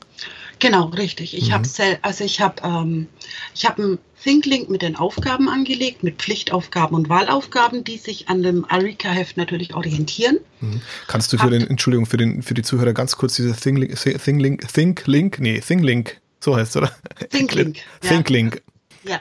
Genau, 0.60 0.86
richtig. 0.86 1.38
Ich 1.38 1.50
mhm. 1.50 1.54
habe 1.54 1.68
also 2.02 2.24
ich 2.24 2.42
habe 2.42 2.56
ähm, 2.64 3.08
ich 3.56 3.66
habe 3.66 3.82
einen 3.82 3.98
ThinkLink 4.24 4.70
mit 4.70 4.82
den 4.82 4.96
Aufgaben 4.98 5.48
angelegt, 5.50 6.04
mit 6.04 6.18
Pflichtaufgaben 6.18 6.96
und 6.96 7.10
Wahlaufgaben, 7.10 7.86
die 7.86 7.98
sich 7.98 8.28
an 8.28 8.44
dem 8.44 8.66
Arika-Heft 8.66 9.38
natürlich 9.38 9.74
orientieren. 9.74 10.40
Mhm. 10.60 10.82
Kannst 11.08 11.32
du 11.32 11.38
für 11.38 11.44
hab, 11.44 11.52
den 11.52 11.66
Entschuldigung 11.66 12.06
für 12.06 12.18
den 12.18 12.44
für 12.44 12.54
die 12.54 12.64
Zuhörer 12.64 12.94
ganz 12.94 13.16
kurz 13.16 13.36
diese 13.36 13.54
ThinkLink 13.54 13.96
ThinkLink 13.96 14.68
ThinkLink 14.68 15.40
nee 15.40 15.60
ThinkLink 15.60 16.20
so 16.40 16.56
heißt 16.56 16.72
es, 16.72 16.78
oder? 16.78 16.96
ThinkLink. 17.30 17.78
ThinkLink. 18.02 18.62
Ja. 19.04 19.20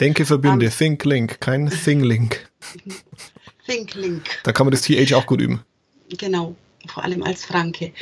Denke 0.00 0.26
verbinde, 0.26 0.66
um, 0.66 0.72
ThinkLink, 0.72 1.40
kein 1.40 1.70
ThingLink. 1.84 2.48
ThinkLink. 3.66 4.24
Da 4.42 4.52
kann 4.52 4.66
man 4.66 4.72
das 4.72 4.82
TH 4.82 5.14
auch 5.14 5.26
gut 5.26 5.40
üben. 5.40 5.62
Genau, 6.18 6.54
vor 6.86 7.04
allem 7.04 7.22
als 7.22 7.44
Franke. 7.44 7.92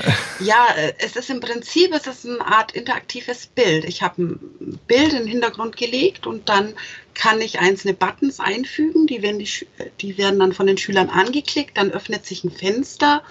ja, 0.40 0.68
äh, 0.76 0.94
es 0.98 1.16
ist 1.16 1.30
im 1.30 1.40
Prinzip, 1.40 1.92
es 1.94 2.06
ist 2.06 2.26
eine 2.26 2.44
Art 2.44 2.72
interaktives 2.72 3.46
Bild. 3.46 3.84
Ich 3.84 4.02
habe 4.02 4.22
ein 4.22 4.78
Bild 4.86 5.12
in 5.12 5.20
den 5.20 5.26
Hintergrund 5.28 5.76
gelegt 5.76 6.26
und 6.26 6.48
dann 6.48 6.74
kann 7.14 7.40
ich 7.40 7.58
einzelne 7.58 7.94
Buttons 7.94 8.40
einfügen, 8.40 9.06
die 9.06 9.22
werden, 9.22 9.38
die, 9.38 9.66
die 10.00 10.18
werden 10.18 10.40
dann 10.40 10.52
von 10.52 10.66
den 10.66 10.78
Schülern 10.78 11.10
angeklickt, 11.10 11.76
dann 11.76 11.92
öffnet 11.92 12.26
sich 12.26 12.42
ein 12.42 12.50
Fenster 12.50 13.22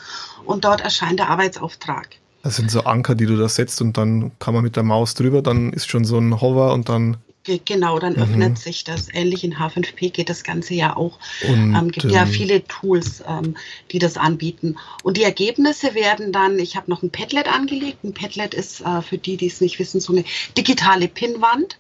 und 0.46 0.66
dort 0.66 0.82
erscheint 0.82 1.20
der 1.20 1.30
Arbeitsauftrag. 1.30 2.21
Das 2.44 2.56
sind 2.56 2.72
so 2.72 2.84
Anker, 2.84 3.16
die 3.16 3.26
du 3.26 3.38
da 3.38 3.48
setzt 3.48 3.82
und 3.82 3.98
dann 3.98 4.32
kann 4.40 4.54
man 4.54 4.64
mit 4.64 4.76
der 4.76 4.84
Maus 4.84 5.14
drüber, 5.14 5.42
dann 5.42 5.74
ist 5.74 5.90
schon 5.90 6.06
so 6.06 6.18
ein 6.18 6.42
Hover 6.42 6.74
und 6.74 6.90
dann. 6.90 7.18
Genau, 7.44 7.98
dann 7.98 8.14
mhm. 8.14 8.22
öffnet 8.22 8.58
sich 8.60 8.84
das. 8.84 9.08
Ähnlich 9.12 9.44
in 9.44 9.56
H5P 9.56 10.12
geht 10.12 10.30
das 10.30 10.44
Ganze 10.44 10.76
ja 10.76 10.96
auch. 10.96 11.18
Und, 11.48 11.76
ähm, 11.76 11.92
gibt 11.92 12.12
ja 12.12 12.24
ähm, 12.24 12.28
viele 12.28 12.64
Tools, 12.66 13.24
ähm, 13.28 13.58
die 13.92 13.98
das 13.98 14.18
anbieten. 14.18 14.78
Und 15.04 15.18
die 15.18 15.24
Ergebnisse 15.24 15.96
werden 15.96 16.32
dann, 16.32 16.60
ich 16.60 16.76
habe 16.76 16.90
noch 16.90 17.02
ein 17.02 17.10
Padlet 17.10 17.48
angelegt. 17.48 18.04
Ein 18.04 18.14
Padlet 18.14 18.54
ist 18.54 18.82
äh, 18.82 19.02
für 19.02 19.18
die, 19.18 19.38
die 19.38 19.48
es 19.48 19.60
nicht 19.60 19.80
wissen, 19.80 20.00
so 20.00 20.14
eine 20.14 20.24
digitale 20.56 21.08
Pinnwand. 21.08 21.78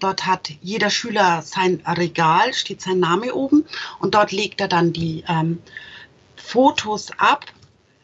Dort 0.00 0.26
hat 0.26 0.50
jeder 0.60 0.90
Schüler 0.90 1.42
sein 1.42 1.82
Regal, 1.86 2.52
steht 2.52 2.82
sein 2.82 3.00
Name 3.00 3.34
oben 3.34 3.64
und 4.00 4.14
dort 4.14 4.32
legt 4.32 4.60
er 4.60 4.68
dann 4.68 4.92
die 4.92 5.24
ähm, 5.28 5.58
Fotos 6.36 7.10
ab 7.18 7.46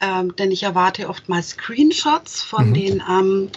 ähm, 0.01 0.35
denn 0.37 0.51
ich 0.51 0.63
erwarte 0.63 1.09
oftmals 1.09 1.51
Screenshots 1.51 2.43
von 2.43 2.71
mhm. 2.71 2.75
den 2.75 3.03
ähm, 3.09 3.51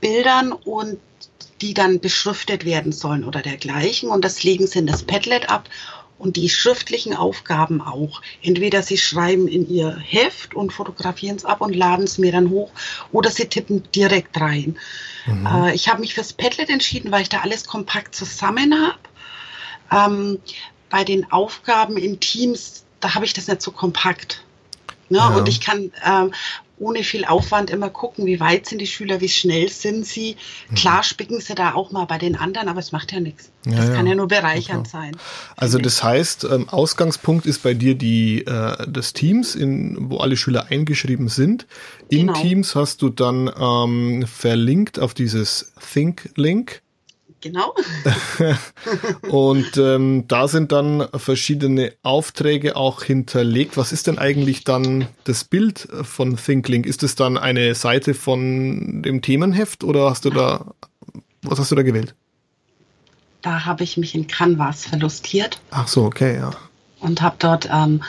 Bildern 0.00 0.52
und 0.52 0.98
die 1.60 1.74
dann 1.74 2.00
beschriftet 2.00 2.64
werden 2.64 2.92
sollen 2.92 3.24
oder 3.24 3.40
dergleichen. 3.40 4.10
Und 4.10 4.24
das 4.24 4.42
legen 4.42 4.66
sie 4.66 4.80
in 4.80 4.86
das 4.86 5.04
Padlet 5.04 5.48
ab 5.48 5.68
und 6.18 6.36
die 6.36 6.48
schriftlichen 6.48 7.14
Aufgaben 7.14 7.80
auch. 7.80 8.22
Entweder 8.42 8.82
sie 8.82 8.96
schreiben 8.96 9.48
in 9.48 9.68
ihr 9.68 9.96
Heft 9.96 10.54
und 10.54 10.72
fotografieren 10.72 11.36
es 11.36 11.44
ab 11.44 11.60
und 11.60 11.74
laden 11.74 12.04
es 12.04 12.18
mir 12.18 12.32
dann 12.32 12.50
hoch 12.50 12.70
oder 13.10 13.30
sie 13.30 13.46
tippen 13.46 13.84
direkt 13.94 14.40
rein. 14.40 14.76
Mhm. 15.26 15.46
Äh, 15.46 15.74
ich 15.74 15.88
habe 15.88 16.00
mich 16.00 16.14
fürs 16.14 16.32
Padlet 16.32 16.68
entschieden, 16.68 17.10
weil 17.12 17.22
ich 17.22 17.28
da 17.28 17.40
alles 17.40 17.66
kompakt 17.66 18.14
zusammen 18.14 18.74
habe. 18.74 20.12
Ähm, 20.12 20.38
bei 20.90 21.04
den 21.04 21.30
Aufgaben 21.32 21.96
in 21.96 22.20
Teams, 22.20 22.84
da 23.00 23.14
habe 23.14 23.24
ich 23.24 23.32
das 23.32 23.48
nicht 23.48 23.62
so 23.62 23.70
kompakt. 23.70 24.44
Ne? 25.12 25.18
Ja. 25.18 25.28
Und 25.28 25.48
ich 25.48 25.60
kann 25.60 25.92
ähm, 26.04 26.32
ohne 26.82 27.04
viel 27.04 27.24
Aufwand 27.24 27.70
immer 27.70 27.90
gucken, 27.90 28.26
wie 28.26 28.40
weit 28.40 28.66
sind 28.66 28.80
die 28.80 28.86
Schüler, 28.86 29.20
wie 29.20 29.28
schnell 29.28 29.68
sind 29.68 30.04
sie. 30.04 30.36
Mhm. 30.68 30.74
Klar 30.74 31.02
spicken 31.04 31.40
sie 31.40 31.54
da 31.54 31.74
auch 31.74 31.92
mal 31.92 32.04
bei 32.06 32.18
den 32.18 32.36
anderen, 32.36 32.68
aber 32.68 32.80
es 32.80 32.90
macht 32.90 33.12
ja 33.12 33.20
nichts. 33.20 33.50
Ja, 33.64 33.76
das 33.76 33.88
ja. 33.88 33.94
kann 33.94 34.06
ja 34.06 34.14
nur 34.14 34.28
bereichernd 34.28 34.88
okay. 34.88 34.90
sein. 34.90 35.16
Also 35.56 35.78
das 35.78 36.02
heißt, 36.02 36.44
ähm, 36.44 36.68
Ausgangspunkt 36.68 37.46
ist 37.46 37.62
bei 37.62 37.74
dir 37.74 37.94
die 37.94 38.44
äh, 38.44 38.90
des 38.90 39.12
Teams, 39.12 39.54
in, 39.54 40.10
wo 40.10 40.18
alle 40.18 40.36
Schüler 40.36 40.66
eingeschrieben 40.70 41.28
sind. 41.28 41.66
In 42.08 42.26
genau. 42.26 42.40
Teams 42.40 42.74
hast 42.74 43.02
du 43.02 43.10
dann 43.10 43.50
ähm, 43.56 44.26
verlinkt 44.26 44.98
auf 44.98 45.14
dieses 45.14 45.72
Think-Link 45.92 46.82
Genau. 47.42 47.74
und 49.28 49.76
ähm, 49.76 50.24
da 50.28 50.46
sind 50.46 50.70
dann 50.70 51.08
verschiedene 51.16 51.92
Aufträge 52.04 52.76
auch 52.76 53.02
hinterlegt. 53.02 53.76
Was 53.76 53.92
ist 53.92 54.06
denn 54.06 54.18
eigentlich 54.18 54.62
dann 54.62 55.08
das 55.24 55.42
Bild 55.42 55.88
von 56.02 56.36
ThinkLink? 56.36 56.86
Ist 56.86 57.02
es 57.02 57.16
dann 57.16 57.36
eine 57.36 57.74
Seite 57.74 58.14
von 58.14 59.02
dem 59.02 59.22
Themenheft 59.22 59.82
oder 59.82 60.08
hast 60.08 60.24
du 60.24 60.30
da, 60.30 60.72
was 61.42 61.58
hast 61.58 61.72
du 61.72 61.74
da 61.74 61.82
gewählt? 61.82 62.14
Da 63.42 63.64
habe 63.64 63.82
ich 63.82 63.96
mich 63.96 64.14
in 64.14 64.28
Canvas 64.28 64.86
verlustiert. 64.86 65.60
Ach 65.72 65.88
so, 65.88 66.04
okay, 66.04 66.36
ja. 66.36 66.52
Und 67.00 67.22
habe 67.22 67.34
dort, 67.40 67.68
ähm, 67.72 68.04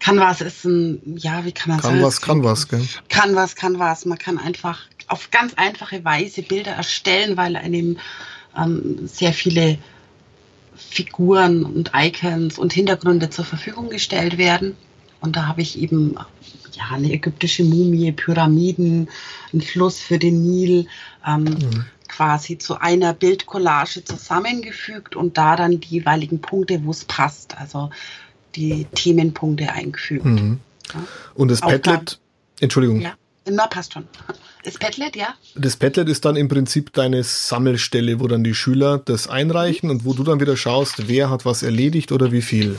Canvas 0.00 0.40
ist 0.40 0.64
ein, 0.64 1.00
ja, 1.16 1.44
wie 1.44 1.52
kann 1.52 1.72
man 1.72 1.80
sagen? 1.80 1.94
Canvas, 1.94 2.20
Canvas, 2.20 2.68
gell? 2.68 2.86
Canvas, 3.08 3.56
Canvas. 3.56 4.04
Man 4.04 4.18
kann 4.18 4.38
einfach 4.38 4.80
auf 5.08 5.30
ganz 5.30 5.54
einfache 5.54 6.04
Weise 6.04 6.42
Bilder 6.42 6.72
erstellen, 6.72 7.36
weil 7.36 7.56
einem 7.56 7.98
ähm, 8.56 9.06
sehr 9.06 9.32
viele 9.32 9.78
Figuren 10.76 11.64
und 11.64 11.92
Icons 11.94 12.58
und 12.58 12.72
Hintergründe 12.72 13.30
zur 13.30 13.44
Verfügung 13.44 13.90
gestellt 13.90 14.38
werden. 14.38 14.76
Und 15.20 15.36
da 15.36 15.46
habe 15.46 15.62
ich 15.62 15.78
eben 15.78 16.14
ja, 16.72 16.84
eine 16.92 17.12
ägyptische 17.12 17.64
Mumie, 17.64 18.12
Pyramiden, 18.12 19.08
einen 19.52 19.62
Fluss 19.62 19.98
für 19.98 20.18
den 20.18 20.42
Nil, 20.42 20.86
ähm, 21.26 21.44
mhm. 21.44 21.84
quasi 22.06 22.58
zu 22.58 22.80
einer 22.80 23.12
Bildcollage 23.14 24.04
zusammengefügt 24.04 25.16
und 25.16 25.36
da 25.36 25.56
dann 25.56 25.80
die 25.80 25.88
jeweiligen 25.88 26.40
Punkte, 26.40 26.84
wo 26.84 26.92
es 26.92 27.04
passt, 27.04 27.58
also 27.58 27.90
die 28.58 28.86
Themenpunkte 28.94 29.70
eingefügt. 29.72 30.24
Mhm. 30.24 30.60
Ja. 30.92 31.04
Und 31.34 31.48
das 31.48 31.60
Padlet, 31.60 32.18
Entschuldigung. 32.60 33.00
Ja, 33.00 33.14
na, 33.46 33.66
passt 33.66 33.92
schon. 33.92 34.06
Das 34.64 34.74
Padlet, 34.74 35.16
ja? 35.16 35.34
Das 35.54 35.76
Padlet 35.76 36.08
ist 36.08 36.24
dann 36.24 36.36
im 36.36 36.48
Prinzip 36.48 36.92
deine 36.92 37.22
Sammelstelle, 37.22 38.20
wo 38.20 38.26
dann 38.26 38.44
die 38.44 38.54
Schüler 38.54 38.98
das 38.98 39.28
einreichen 39.28 39.90
und 39.90 40.04
wo 40.04 40.12
du 40.12 40.24
dann 40.24 40.40
wieder 40.40 40.56
schaust, 40.56 41.08
wer 41.08 41.30
hat 41.30 41.44
was 41.44 41.62
erledigt 41.62 42.12
oder 42.12 42.32
wie 42.32 42.42
viel. 42.42 42.78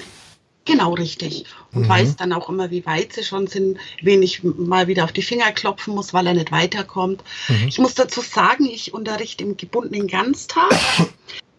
Genau, 0.66 0.94
richtig. 0.94 1.46
Und 1.74 1.84
mhm. 1.84 1.90
weiß 1.90 2.16
dann 2.18 2.34
auch 2.34 2.50
immer, 2.50 2.70
wie 2.70 2.86
weit 2.86 3.14
sie 3.14 3.24
schon 3.24 3.48
sind, 3.48 3.78
wen 4.02 4.22
ich 4.22 4.44
mal 4.44 4.88
wieder 4.88 5.06
auf 5.06 5.12
die 5.12 5.24
Finger 5.24 5.52
klopfen 5.52 5.96
muss, 5.96 6.14
weil 6.14 6.28
er 6.28 6.34
nicht 6.34 6.52
weiterkommt. 6.52 7.24
Mhm. 7.48 7.68
Ich 7.70 7.80
muss 7.80 7.96
dazu 7.96 8.22
sagen, 8.22 8.66
ich 8.66 8.94
unterrichte 8.94 9.44
im 9.44 9.58
gebundenen 9.58 10.08
Ganztag. 10.08 10.70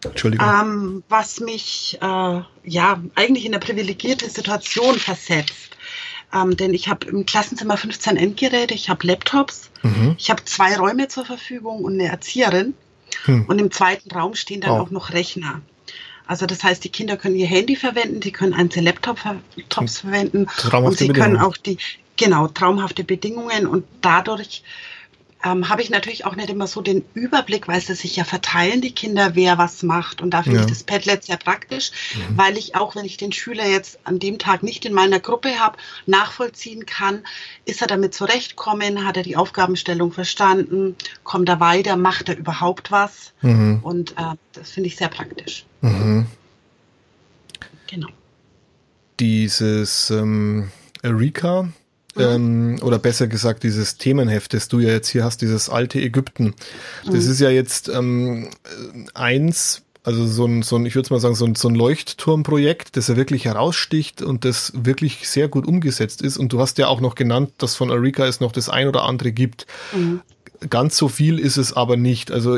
Entschuldigung. 0.03 0.47
Ähm, 0.47 1.03
was 1.09 1.39
mich 1.39 1.97
äh, 2.01 2.05
ja 2.63 3.03
eigentlich 3.15 3.45
in 3.45 3.53
eine 3.53 3.59
privilegierte 3.59 4.29
Situation 4.29 4.97
versetzt. 4.97 5.69
Ähm, 6.33 6.55
denn 6.55 6.73
ich 6.73 6.87
habe 6.87 7.07
im 7.07 7.25
Klassenzimmer 7.25 7.77
15 7.77 8.15
Endgeräte, 8.17 8.73
ich 8.73 8.89
habe 8.89 9.05
Laptops, 9.05 9.69
mhm. 9.83 10.15
ich 10.17 10.29
habe 10.29 10.43
zwei 10.45 10.77
Räume 10.77 11.07
zur 11.07 11.25
Verfügung 11.25 11.83
und 11.83 11.93
eine 11.93 12.09
Erzieherin. 12.09 12.73
Mhm. 13.25 13.45
Und 13.45 13.59
im 13.59 13.71
zweiten 13.71 14.09
Raum 14.11 14.35
stehen 14.35 14.61
dann 14.61 14.71
oh. 14.71 14.79
auch 14.79 14.91
noch 14.91 15.11
Rechner. 15.11 15.61
Also 16.31 16.45
das 16.45 16.63
heißt, 16.63 16.83
die 16.83 16.89
Kinder 16.89 17.17
können 17.17 17.35
ihr 17.35 17.47
Handy 17.47 17.75
verwenden, 17.75 18.21
die 18.21 18.31
können 18.31 18.53
einzelne 18.53 18.85
Laptops 18.85 19.23
hm. 19.25 19.87
verwenden 19.87 20.47
und 20.71 20.97
sie 20.97 21.09
können 21.09 21.35
auch 21.35 21.57
die 21.57 21.77
genau 22.15 22.47
traumhafte 22.47 23.03
Bedingungen 23.03 23.67
und 23.67 23.83
dadurch 23.99 24.63
ähm, 25.43 25.69
habe 25.69 25.81
ich 25.81 25.89
natürlich 25.89 26.25
auch 26.25 26.35
nicht 26.35 26.49
immer 26.49 26.67
so 26.67 26.81
den 26.81 27.03
Überblick, 27.13 27.67
weil 27.67 27.81
sie 27.81 27.95
sich 27.95 28.15
ja 28.15 28.23
verteilen, 28.23 28.81
die 28.81 28.91
Kinder, 28.91 29.35
wer 29.35 29.57
was 29.57 29.83
macht. 29.83 30.21
Und 30.21 30.31
da 30.31 30.43
finde 30.43 30.59
ja. 30.59 30.65
ich 30.65 30.69
das 30.69 30.83
Padlet 30.83 31.23
sehr 31.23 31.37
praktisch, 31.37 31.91
mhm. 32.15 32.37
weil 32.37 32.57
ich 32.57 32.75
auch, 32.75 32.95
wenn 32.95 33.05
ich 33.05 33.17
den 33.17 33.31
Schüler 33.31 33.67
jetzt 33.67 33.99
an 34.03 34.19
dem 34.19 34.39
Tag 34.39 34.63
nicht 34.63 34.85
in 34.85 34.93
meiner 34.93 35.19
Gruppe 35.19 35.59
habe, 35.59 35.77
nachvollziehen 36.05 36.85
kann, 36.85 37.23
ist 37.65 37.81
er 37.81 37.87
damit 37.87 38.13
zurechtkommen, 38.13 39.05
hat 39.05 39.17
er 39.17 39.23
die 39.23 39.35
Aufgabenstellung 39.35 40.11
verstanden, 40.11 40.95
kommt 41.23 41.49
er 41.49 41.59
weiter, 41.59 41.97
macht 41.97 42.29
er 42.29 42.37
überhaupt 42.37 42.91
was. 42.91 43.33
Mhm. 43.41 43.79
Und 43.81 44.11
äh, 44.11 44.35
das 44.53 44.71
finde 44.71 44.87
ich 44.87 44.95
sehr 44.95 45.09
praktisch. 45.09 45.65
Mhm. 45.81 46.27
Genau. 47.87 48.07
Dieses 49.19 50.09
ähm, 50.11 50.71
Erika, 51.03 51.67
Mhm. 52.15 52.21
Ähm, 52.21 52.79
oder 52.81 52.99
besser 52.99 53.27
gesagt, 53.27 53.63
dieses 53.63 53.97
Themenheft, 53.97 54.53
das 54.53 54.67
du 54.67 54.79
ja 54.79 54.89
jetzt 54.89 55.09
hier 55.09 55.23
hast, 55.23 55.41
dieses 55.41 55.69
alte 55.69 55.99
Ägypten. 55.99 56.53
Das 57.05 57.25
mhm. 57.25 57.31
ist 57.31 57.39
ja 57.39 57.49
jetzt 57.49 57.89
ähm, 57.89 58.49
eins, 59.13 59.83
also 60.03 60.25
so 60.25 60.45
ein, 60.45 60.61
so 60.63 60.75
ein 60.75 60.85
ich 60.85 60.95
würde 60.95 61.13
mal 61.13 61.19
sagen, 61.19 61.35
so 61.35 61.45
ein, 61.45 61.55
so 61.55 61.69
ein 61.69 61.75
Leuchtturmprojekt, 61.75 62.97
das 62.97 63.07
ja 63.07 63.15
wirklich 63.15 63.45
heraussticht 63.45 64.21
und 64.21 64.45
das 64.45 64.73
wirklich 64.75 65.29
sehr 65.29 65.47
gut 65.47 65.65
umgesetzt 65.65 66.21
ist. 66.21 66.37
Und 66.37 66.51
du 66.53 66.59
hast 66.59 66.77
ja 66.77 66.87
auch 66.87 67.01
noch 67.01 67.15
genannt, 67.15 67.51
dass 67.59 67.75
von 67.75 67.89
Erika 67.89 68.25
es 68.25 68.39
noch 68.39 68.51
das 68.51 68.67
ein 68.67 68.87
oder 68.87 69.03
andere 69.03 69.31
gibt. 69.31 69.65
Mhm. 69.93 70.21
Ganz 70.69 70.97
so 70.97 71.07
viel 71.07 71.39
ist 71.39 71.57
es 71.57 71.73
aber 71.73 71.97
nicht. 71.97 72.31
Also 72.31 72.57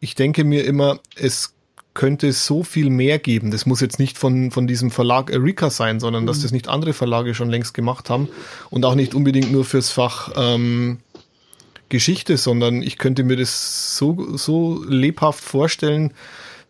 ich 0.00 0.14
denke 0.14 0.44
mir 0.44 0.64
immer, 0.64 1.00
es 1.16 1.54
könnte 1.94 2.32
so 2.32 2.62
viel 2.64 2.90
mehr 2.90 3.18
geben. 3.18 3.50
Das 3.50 3.66
muss 3.66 3.80
jetzt 3.80 3.98
nicht 3.98 4.18
von, 4.18 4.50
von 4.50 4.66
diesem 4.66 4.90
Verlag 4.90 5.30
Erika 5.30 5.70
sein, 5.70 6.00
sondern 6.00 6.26
dass 6.26 6.38
mhm. 6.38 6.42
das 6.42 6.52
nicht 6.52 6.68
andere 6.68 6.92
Verlage 6.92 7.34
schon 7.34 7.48
längst 7.48 7.72
gemacht 7.72 8.10
haben 8.10 8.28
und 8.70 8.84
auch 8.84 8.96
nicht 8.96 9.14
unbedingt 9.14 9.52
nur 9.52 9.64
fürs 9.64 9.90
Fach 9.90 10.32
ähm, 10.36 10.98
Geschichte, 11.88 12.36
sondern 12.36 12.82
ich 12.82 12.98
könnte 12.98 13.22
mir 13.22 13.36
das 13.36 13.96
so, 13.96 14.36
so 14.36 14.84
lebhaft 14.88 15.42
vorstellen, 15.44 16.12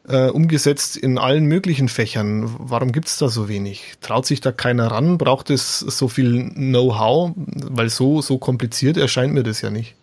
äh, 0.07 0.29
umgesetzt 0.29 0.99
in 0.99 1.17
allen 1.17 1.47
möglichen 1.47 1.89
Fächern. 1.89 2.55
Warum 2.59 2.93
gibt's 2.93 3.17
da 3.17 3.29
so 3.29 3.49
wenig? 3.49 3.95
Traut 4.03 4.27
sich 4.27 4.43
da 4.43 4.53
keiner 4.53 4.89
ran? 4.89 5.17
Braucht 5.17 5.49
es 5.49 5.79
so 5.79 6.09
viel 6.09 6.51
Know-how? 6.51 7.33
Weil 7.37 7.89
so, 7.89 8.21
so 8.21 8.37
kompliziert 8.37 8.99
erscheint 8.99 9.33
mir 9.33 9.43
das 9.43 9.63
ja 9.63 9.71
nicht. 9.71 9.95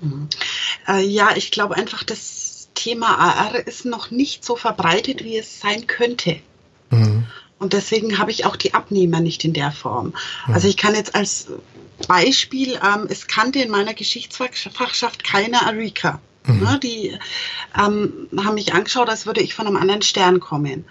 Mhm. 0.00 0.28
Äh, 0.88 1.04
ja, 1.04 1.30
ich 1.36 1.50
glaube 1.50 1.76
einfach, 1.76 2.02
dass 2.02 2.45
Thema 2.76 3.18
AR 3.18 3.66
ist 3.66 3.84
noch 3.84 4.12
nicht 4.12 4.44
so 4.44 4.54
verbreitet, 4.54 5.24
wie 5.24 5.36
es 5.36 5.58
sein 5.58 5.88
könnte. 5.88 6.38
Mhm. 6.90 7.26
Und 7.58 7.72
deswegen 7.72 8.18
habe 8.18 8.30
ich 8.30 8.44
auch 8.44 8.54
die 8.54 8.74
Abnehmer 8.74 9.20
nicht 9.20 9.44
in 9.44 9.54
der 9.54 9.72
Form. 9.72 10.14
Mhm. 10.46 10.54
Also 10.54 10.68
ich 10.68 10.76
kann 10.76 10.94
jetzt 10.94 11.16
als 11.16 11.48
Beispiel, 12.06 12.74
ähm, 12.74 13.06
es 13.08 13.26
kannte 13.26 13.60
in 13.60 13.70
meiner 13.70 13.94
Geschichtsfachschaft 13.94 15.24
keiner 15.24 15.66
Arika. 15.66 16.20
Mhm. 16.44 16.60
Ne, 16.60 16.80
die 16.80 17.18
ähm, 17.76 18.28
haben 18.36 18.54
mich 18.54 18.72
angeschaut, 18.72 19.08
als 19.08 19.26
würde 19.26 19.40
ich 19.40 19.54
von 19.54 19.66
einem 19.66 19.76
anderen 19.76 20.02
Stern 20.02 20.38
kommen. 20.38 20.84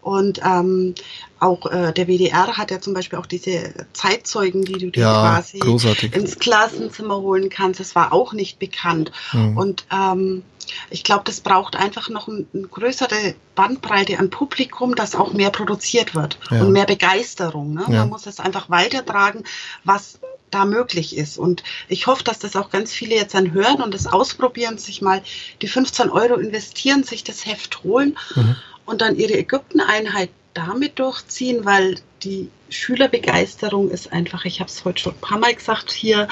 Und 0.00 0.40
ähm, 0.44 0.94
auch 1.38 1.66
äh, 1.66 1.92
der 1.92 2.06
WDR 2.06 2.56
hat 2.56 2.70
ja 2.70 2.80
zum 2.80 2.94
Beispiel 2.94 3.18
auch 3.18 3.26
diese 3.26 3.74
Zeitzeugen, 3.92 4.64
die 4.64 4.78
du 4.78 4.90
dir 4.90 5.02
ja, 5.02 5.20
quasi 5.20 5.58
großartig. 5.58 6.14
ins 6.14 6.38
Klassenzimmer 6.38 7.16
holen 7.16 7.50
kannst. 7.50 7.80
Das 7.80 7.94
war 7.94 8.12
auch 8.12 8.32
nicht 8.32 8.58
bekannt. 8.58 9.12
Mhm. 9.32 9.56
Und 9.56 9.84
ähm, 9.92 10.42
ich 10.90 11.04
glaube, 11.04 11.24
das 11.24 11.40
braucht 11.40 11.76
einfach 11.76 12.08
noch 12.08 12.28
eine 12.28 12.46
größere 12.52 13.34
Bandbreite 13.54 14.18
an 14.18 14.30
Publikum, 14.30 14.94
dass 14.94 15.14
auch 15.14 15.32
mehr 15.32 15.50
produziert 15.50 16.14
wird 16.14 16.38
ja. 16.50 16.60
und 16.60 16.72
mehr 16.72 16.86
Begeisterung. 16.86 17.74
Ne? 17.74 17.84
Ja. 17.88 18.00
Man 18.00 18.10
muss 18.10 18.26
es 18.26 18.40
einfach 18.40 18.70
weitertragen, 18.70 19.44
was 19.84 20.18
da 20.50 20.64
möglich 20.64 21.16
ist. 21.16 21.38
Und 21.38 21.62
ich 21.88 22.06
hoffe, 22.06 22.24
dass 22.24 22.38
das 22.38 22.56
auch 22.56 22.70
ganz 22.70 22.92
viele 22.92 23.14
jetzt 23.14 23.34
dann 23.34 23.52
hören 23.52 23.82
und 23.82 23.94
das 23.94 24.06
ausprobieren, 24.06 24.78
sich 24.78 25.02
mal 25.02 25.22
die 25.60 25.68
15 25.68 26.10
Euro 26.10 26.34
investieren, 26.34 27.04
sich 27.04 27.24
das 27.24 27.46
Heft 27.46 27.82
holen 27.84 28.16
mhm. 28.34 28.56
und 28.86 29.00
dann 29.00 29.16
ihre 29.16 29.34
Ägypten-Einheit 29.34 30.30
damit 30.54 30.98
durchziehen, 30.98 31.64
weil 31.64 31.96
die 32.22 32.50
Schülerbegeisterung 32.70 33.90
ist 33.90 34.12
einfach, 34.12 34.44
ich 34.44 34.60
habe 34.60 34.70
es 34.70 34.84
heute 34.84 35.00
schon 35.00 35.14
ein 35.14 35.20
paar 35.20 35.38
Mal 35.38 35.54
gesagt, 35.54 35.92
hier 35.92 36.28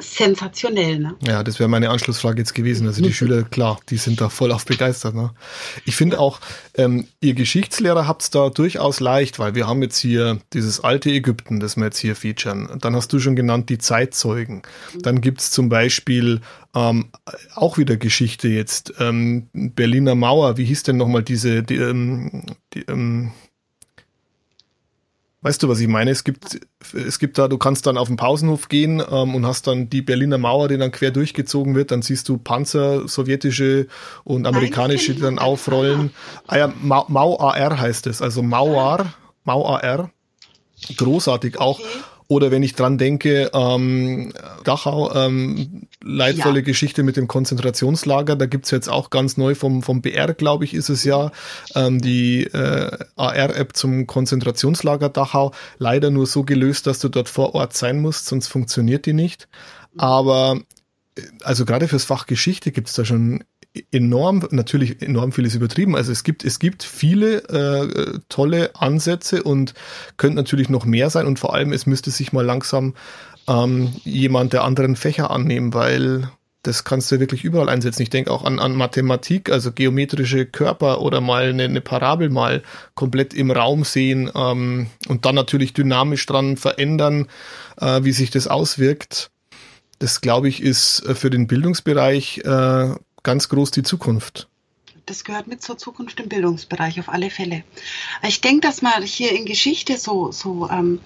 sensationell. 0.00 0.98
Ne? 0.98 1.16
Ja, 1.26 1.42
das 1.42 1.58
wäre 1.58 1.68
meine 1.68 1.90
Anschlussfrage 1.90 2.38
jetzt 2.38 2.54
gewesen. 2.54 2.86
Also 2.86 3.02
die 3.02 3.12
Schüler, 3.12 3.42
klar, 3.42 3.80
die 3.88 3.96
sind 3.96 4.20
da 4.20 4.28
voll 4.28 4.52
auf 4.52 4.64
begeistert. 4.66 5.14
Ne? 5.14 5.30
Ich 5.84 5.96
finde 5.96 6.18
auch, 6.18 6.40
ähm, 6.74 7.06
ihr 7.20 7.34
Geschichtslehrer 7.34 8.06
habt 8.06 8.22
es 8.22 8.30
da 8.30 8.50
durchaus 8.50 9.00
leicht, 9.00 9.38
weil 9.38 9.54
wir 9.54 9.66
haben 9.66 9.82
jetzt 9.82 9.98
hier 9.98 10.38
dieses 10.52 10.80
alte 10.80 11.10
Ägypten, 11.10 11.60
das 11.60 11.76
wir 11.76 11.84
jetzt 11.84 11.98
hier 11.98 12.16
featuren. 12.16 12.68
Dann 12.80 12.94
hast 12.94 13.12
du 13.12 13.18
schon 13.18 13.36
genannt 13.36 13.70
die 13.70 13.78
Zeitzeugen. 13.78 14.62
Dann 15.00 15.20
gibt's 15.20 15.50
zum 15.50 15.68
Beispiel 15.68 16.40
ähm, 16.74 17.10
auch 17.54 17.78
wieder 17.78 17.96
Geschichte 17.96 18.48
jetzt. 18.48 18.94
Ähm, 19.00 19.48
Berliner 19.52 20.14
Mauer, 20.14 20.56
wie 20.56 20.64
hieß 20.64 20.82
denn 20.84 20.96
nochmal 20.96 21.22
diese, 21.22 21.62
die, 21.62 21.76
ähm, 21.76 22.44
die, 22.74 22.82
ähm, 22.82 23.32
Weißt 25.40 25.62
du, 25.62 25.68
was 25.68 25.78
ich 25.78 25.86
meine? 25.86 26.10
Es 26.10 26.24
gibt, 26.24 26.58
es 26.92 27.20
gibt 27.20 27.38
da, 27.38 27.46
du 27.46 27.58
kannst 27.58 27.86
dann 27.86 27.96
auf 27.96 28.08
den 28.08 28.16
Pausenhof 28.16 28.68
gehen 28.68 29.00
ähm, 29.08 29.36
und 29.36 29.46
hast 29.46 29.68
dann 29.68 29.88
die 29.88 30.02
Berliner 30.02 30.36
Mauer, 30.36 30.66
die 30.66 30.78
dann 30.78 30.90
quer 30.90 31.12
durchgezogen 31.12 31.76
wird. 31.76 31.92
Dann 31.92 32.02
siehst 32.02 32.28
du 32.28 32.38
Panzer, 32.38 33.06
sowjetische 33.06 33.86
und 34.24 34.46
amerikanische, 34.46 35.14
die 35.14 35.20
dann 35.20 35.38
aufrollen. 35.38 36.10
Ah 36.48 36.58
ja, 36.58 36.72
Mau 36.80 37.38
AR 37.38 37.78
heißt 37.78 38.08
es, 38.08 38.20
also 38.20 38.42
Mauar, 38.42 39.14
Mau 39.44 39.64
AR. 39.66 40.10
Großartig 40.96 41.60
auch. 41.60 41.78
Okay. 41.78 41.88
Oder 42.30 42.50
wenn 42.50 42.62
ich 42.62 42.74
dran 42.74 42.98
denke, 42.98 43.50
ähm, 43.54 44.34
Dachau, 44.62 45.14
ähm, 45.14 45.88
leidvolle 46.02 46.60
ja. 46.60 46.64
Geschichte 46.64 47.02
mit 47.02 47.16
dem 47.16 47.26
Konzentrationslager, 47.26 48.36
da 48.36 48.44
gibt's 48.44 48.70
jetzt 48.70 48.88
auch 48.88 49.08
ganz 49.08 49.38
neu 49.38 49.54
vom, 49.54 49.82
vom 49.82 50.02
BR, 50.02 50.34
glaube 50.34 50.66
ich, 50.66 50.74
ist 50.74 50.90
es 50.90 51.04
ja, 51.04 51.32
ähm, 51.74 52.02
die 52.02 52.44
äh, 52.44 52.90
AR-App 53.16 53.74
zum 53.74 54.06
Konzentrationslager 54.06 55.08
Dachau. 55.08 55.52
Leider 55.78 56.10
nur 56.10 56.26
so 56.26 56.44
gelöst, 56.44 56.86
dass 56.86 56.98
du 56.98 57.08
dort 57.08 57.30
vor 57.30 57.54
Ort 57.54 57.74
sein 57.74 57.98
musst, 57.98 58.26
sonst 58.26 58.48
funktioniert 58.48 59.06
die 59.06 59.14
nicht. 59.14 59.48
Aber 59.96 60.60
äh, 61.16 61.22
also 61.42 61.64
gerade 61.64 61.88
fürs 61.88 62.04
Fach 62.04 62.26
Geschichte 62.26 62.72
gibt's 62.72 62.92
da 62.92 63.06
schon 63.06 63.42
enorm, 63.90 64.46
natürlich 64.50 65.02
enorm 65.02 65.32
vieles 65.32 65.54
übertrieben. 65.54 65.96
Also 65.96 66.12
es 66.12 66.24
gibt, 66.24 66.44
es 66.44 66.58
gibt 66.58 66.82
viele 66.82 67.42
äh, 67.48 68.18
tolle 68.28 68.74
Ansätze 68.74 69.42
und 69.42 69.74
könnte 70.16 70.36
natürlich 70.36 70.68
noch 70.68 70.84
mehr 70.84 71.10
sein 71.10 71.26
und 71.26 71.38
vor 71.38 71.54
allem 71.54 71.72
es 71.72 71.86
müsste 71.86 72.10
sich 72.10 72.32
mal 72.32 72.44
langsam 72.44 72.94
ähm, 73.48 73.94
jemand 74.04 74.52
der 74.52 74.64
anderen 74.64 74.96
Fächer 74.96 75.30
annehmen, 75.30 75.74
weil 75.74 76.30
das 76.62 76.84
kannst 76.84 77.10
du 77.10 77.20
wirklich 77.20 77.44
überall 77.44 77.68
einsetzen. 77.68 78.02
Ich 78.02 78.10
denke 78.10 78.30
auch 78.30 78.44
an, 78.44 78.58
an 78.58 78.74
Mathematik, 78.74 79.50
also 79.50 79.72
geometrische 79.72 80.44
Körper 80.44 81.00
oder 81.00 81.20
mal 81.20 81.48
eine, 81.50 81.64
eine 81.64 81.80
Parabel 81.80 82.30
mal 82.30 82.62
komplett 82.94 83.32
im 83.32 83.50
Raum 83.50 83.84
sehen 83.84 84.30
ähm, 84.34 84.88
und 85.08 85.24
dann 85.24 85.34
natürlich 85.34 85.72
dynamisch 85.72 86.26
dran 86.26 86.56
verändern, 86.56 87.28
äh, 87.80 88.00
wie 88.02 88.12
sich 88.12 88.30
das 88.30 88.48
auswirkt. 88.48 89.30
Das 90.00 90.20
glaube 90.20 90.48
ich 90.48 90.62
ist 90.62 91.04
äh, 91.06 91.14
für 91.14 91.30
den 91.30 91.46
Bildungsbereich 91.46 92.38
äh, 92.44 92.94
ganz 93.22 93.48
groß 93.48 93.70
die 93.70 93.82
Zukunft. 93.82 94.48
Das 95.06 95.24
gehört 95.24 95.46
mit 95.46 95.62
zur 95.62 95.78
Zukunft 95.78 96.20
im 96.20 96.28
Bildungsbereich 96.28 97.00
auf 97.00 97.08
alle 97.08 97.30
Fälle. 97.30 97.64
Ich 98.22 98.42
denke, 98.42 98.66
dass 98.66 98.82
man 98.82 99.02
hier 99.02 99.32
in 99.32 99.46
Geschichte 99.46 99.96
so, 99.96 100.32
so 100.32 100.68
ähm, 100.70 101.00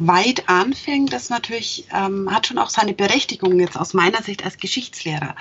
weit 0.00 0.48
anfängt, 0.48 1.12
das 1.12 1.30
natürlich 1.30 1.86
ähm, 1.92 2.28
hat 2.34 2.48
schon 2.48 2.58
auch 2.58 2.68
seine 2.68 2.94
Berechtigung 2.94 3.60
jetzt 3.60 3.78
aus 3.78 3.94
meiner 3.94 4.22
Sicht 4.22 4.44
als 4.44 4.56
Geschichtslehrer. 4.56 5.36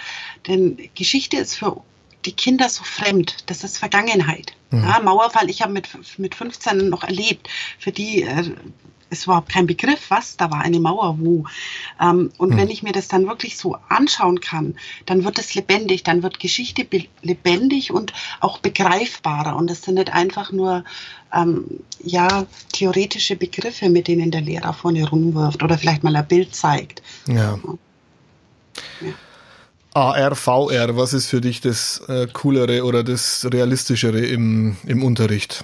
Denn 0.47 0.77
Geschichte 0.93 1.37
ist 1.37 1.55
für 1.55 1.81
die 2.25 2.33
Kinder 2.33 2.69
so 2.69 2.83
fremd. 2.83 3.49
Das 3.49 3.63
ist 3.63 3.79
Vergangenheit. 3.79 4.53
Mhm. 4.69 4.83
Ja, 4.83 4.99
Mauerfall, 5.01 5.49
ich 5.49 5.63
habe 5.63 5.73
mit, 5.73 5.89
mit 6.19 6.35
15 6.35 6.89
noch 6.89 7.03
erlebt. 7.03 7.49
Für 7.79 7.91
die 7.91 8.21
äh, 8.21 8.51
ist 9.13 9.25
überhaupt 9.25 9.49
kein 9.49 9.67
Begriff, 9.67 10.09
was, 10.09 10.37
da 10.37 10.51
war 10.51 10.61
eine 10.61 10.79
Mauer, 10.79 11.17
wo. 11.19 11.45
Ähm, 12.01 12.31
und 12.37 12.51
mhm. 12.51 12.57
wenn 12.57 12.69
ich 12.69 12.83
mir 12.83 12.91
das 12.91 13.07
dann 13.07 13.27
wirklich 13.27 13.57
so 13.57 13.77
anschauen 13.89 14.41
kann, 14.41 14.75
dann 15.05 15.23
wird 15.23 15.39
es 15.39 15.55
lebendig, 15.55 16.03
dann 16.03 16.23
wird 16.23 16.39
Geschichte 16.39 16.85
lebendig 17.21 17.91
und 17.91 18.13
auch 18.41 18.57
begreifbarer. 18.59 19.55
Und 19.55 19.69
das 19.69 19.83
sind 19.83 19.95
nicht 19.95 20.11
einfach 20.11 20.51
nur 20.51 20.83
ähm, 21.33 21.65
ja, 22.01 22.45
theoretische 22.71 23.35
Begriffe, 23.35 23.89
mit 23.89 24.07
denen 24.07 24.31
der 24.31 24.41
Lehrer 24.41 24.73
vorne 24.73 25.07
rumwirft 25.07 25.63
oder 25.63 25.77
vielleicht 25.77 26.03
mal 26.03 26.15
ein 26.15 26.27
Bild 26.27 26.55
zeigt. 26.55 27.01
Ja. 27.27 27.57
ja. 29.01 29.13
AR, 29.93 30.35
VR, 30.35 30.97
was 30.97 31.13
ist 31.13 31.27
für 31.27 31.39
dich 31.39 31.61
das 31.61 32.01
äh, 32.07 32.27
coolere 32.33 32.83
oder 32.83 33.03
das 33.03 33.47
realistischere 33.51 34.19
im, 34.25 34.75
im 34.85 35.03
Unterricht? 35.03 35.63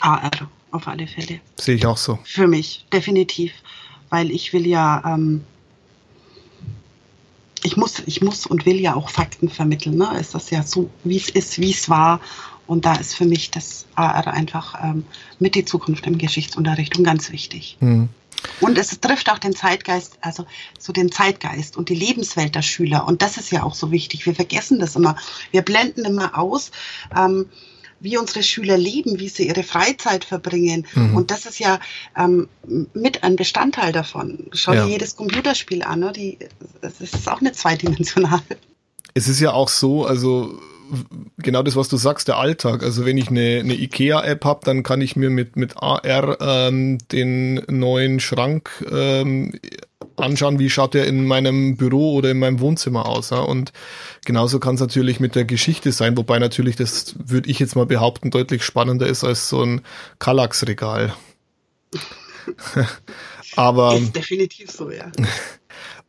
AR, 0.00 0.30
auf 0.72 0.88
alle 0.88 1.06
Fälle. 1.06 1.40
Sehe 1.58 1.76
ich 1.76 1.86
auch 1.86 1.96
so. 1.96 2.18
Für 2.24 2.46
mich, 2.46 2.86
definitiv. 2.92 3.52
Weil 4.10 4.30
ich 4.30 4.52
will 4.52 4.66
ja, 4.66 5.02
ähm, 5.06 5.42
ich 7.62 7.76
muss, 7.76 8.02
ich 8.06 8.20
muss 8.20 8.46
und 8.46 8.66
will 8.66 8.80
ja 8.80 8.94
auch 8.94 9.08
Fakten 9.08 9.48
vermitteln. 9.48 9.96
Ne? 9.96 10.18
Ist 10.18 10.34
das 10.34 10.50
ja 10.50 10.62
so, 10.62 10.90
wie 11.04 11.16
es 11.16 11.30
ist, 11.30 11.58
wie 11.60 11.70
es 11.70 11.88
war. 11.88 12.20
Und 12.66 12.84
da 12.84 12.94
ist 12.94 13.14
für 13.14 13.24
mich 13.24 13.50
das 13.50 13.86
AR 13.94 14.26
einfach 14.28 14.82
ähm, 14.82 15.04
mit 15.38 15.54
die 15.54 15.64
Zukunft 15.64 16.06
im 16.06 16.18
Geschichtsunterricht 16.18 16.96
und 16.96 17.04
ganz 17.04 17.30
wichtig. 17.30 17.76
Mhm. 17.80 18.08
Und 18.60 18.78
es 18.78 18.98
trifft 19.00 19.30
auch 19.30 19.38
den 19.38 19.54
Zeitgeist, 19.54 20.18
also 20.20 20.46
so 20.78 20.92
den 20.92 21.12
Zeitgeist 21.12 21.76
und 21.76 21.88
die 21.88 21.94
Lebenswelt 21.94 22.54
der 22.54 22.62
Schüler. 22.62 23.06
Und 23.06 23.22
das 23.22 23.36
ist 23.36 23.52
ja 23.52 23.62
auch 23.62 23.74
so 23.74 23.90
wichtig. 23.90 24.26
Wir 24.26 24.34
vergessen 24.34 24.78
das 24.78 24.96
immer. 24.96 25.16
Wir 25.50 25.62
blenden 25.62 26.04
immer 26.04 26.36
aus. 26.36 26.70
Ähm, 27.16 27.46
wie 28.02 28.18
unsere 28.18 28.42
Schüler 28.42 28.76
leben, 28.76 29.18
wie 29.18 29.28
sie 29.28 29.48
ihre 29.48 29.62
Freizeit 29.62 30.24
verbringen. 30.24 30.86
Mhm. 30.94 31.16
Und 31.16 31.30
das 31.30 31.46
ist 31.46 31.58
ja 31.58 31.80
ähm, 32.16 32.48
mit 32.94 33.22
ein 33.22 33.36
Bestandteil 33.36 33.92
davon. 33.92 34.46
Schau 34.52 34.72
ja. 34.72 34.84
dir 34.84 34.92
jedes 34.92 35.16
Computerspiel 35.16 35.82
an, 35.82 36.00
ne? 36.00 36.12
Die, 36.12 36.38
das 36.80 37.00
ist 37.00 37.28
auch 37.28 37.40
nicht 37.40 37.56
zweidimensional. 37.56 38.42
Es 39.14 39.28
ist 39.28 39.40
ja 39.40 39.52
auch 39.52 39.68
so, 39.68 40.06
also 40.06 40.58
genau 41.38 41.62
das, 41.62 41.76
was 41.76 41.88
du 41.88 41.96
sagst, 41.96 42.28
der 42.28 42.38
Alltag. 42.38 42.82
Also 42.82 43.04
wenn 43.04 43.16
ich 43.16 43.28
eine, 43.28 43.60
eine 43.60 43.74
IKEA-App 43.74 44.44
habe, 44.44 44.60
dann 44.64 44.82
kann 44.82 45.00
ich 45.00 45.16
mir 45.16 45.30
mit, 45.30 45.56
mit 45.56 45.76
AR 45.76 46.38
ähm, 46.40 46.98
den 47.10 47.62
neuen 47.68 48.20
Schrank 48.20 48.84
ähm, 48.90 49.52
anschauen, 50.16 50.58
wie 50.58 50.70
schaut 50.70 50.94
der 50.94 51.06
in 51.06 51.26
meinem 51.26 51.76
Büro 51.76 52.14
oder 52.14 52.30
in 52.30 52.38
meinem 52.38 52.60
Wohnzimmer 52.60 53.06
aus. 53.06 53.30
Ja? 53.30 53.40
Und 53.40 53.72
genauso 54.24 54.60
kann 54.60 54.76
es 54.76 54.80
natürlich 54.80 55.20
mit 55.20 55.34
der 55.34 55.44
Geschichte 55.44 55.92
sein, 55.92 56.16
wobei 56.16 56.38
natürlich, 56.38 56.76
das 56.76 57.14
würde 57.18 57.50
ich 57.50 57.58
jetzt 57.58 57.76
mal 57.76 57.86
behaupten, 57.86 58.30
deutlich 58.30 58.64
spannender 58.64 59.06
ist 59.06 59.24
als 59.24 59.48
so 59.48 59.62
ein 59.62 59.82
Kallax-Regal. 60.18 61.14
Aber 63.56 63.96
ist 63.96 64.16
definitiv 64.16 64.70
so, 64.70 64.90
ja. 64.90 65.12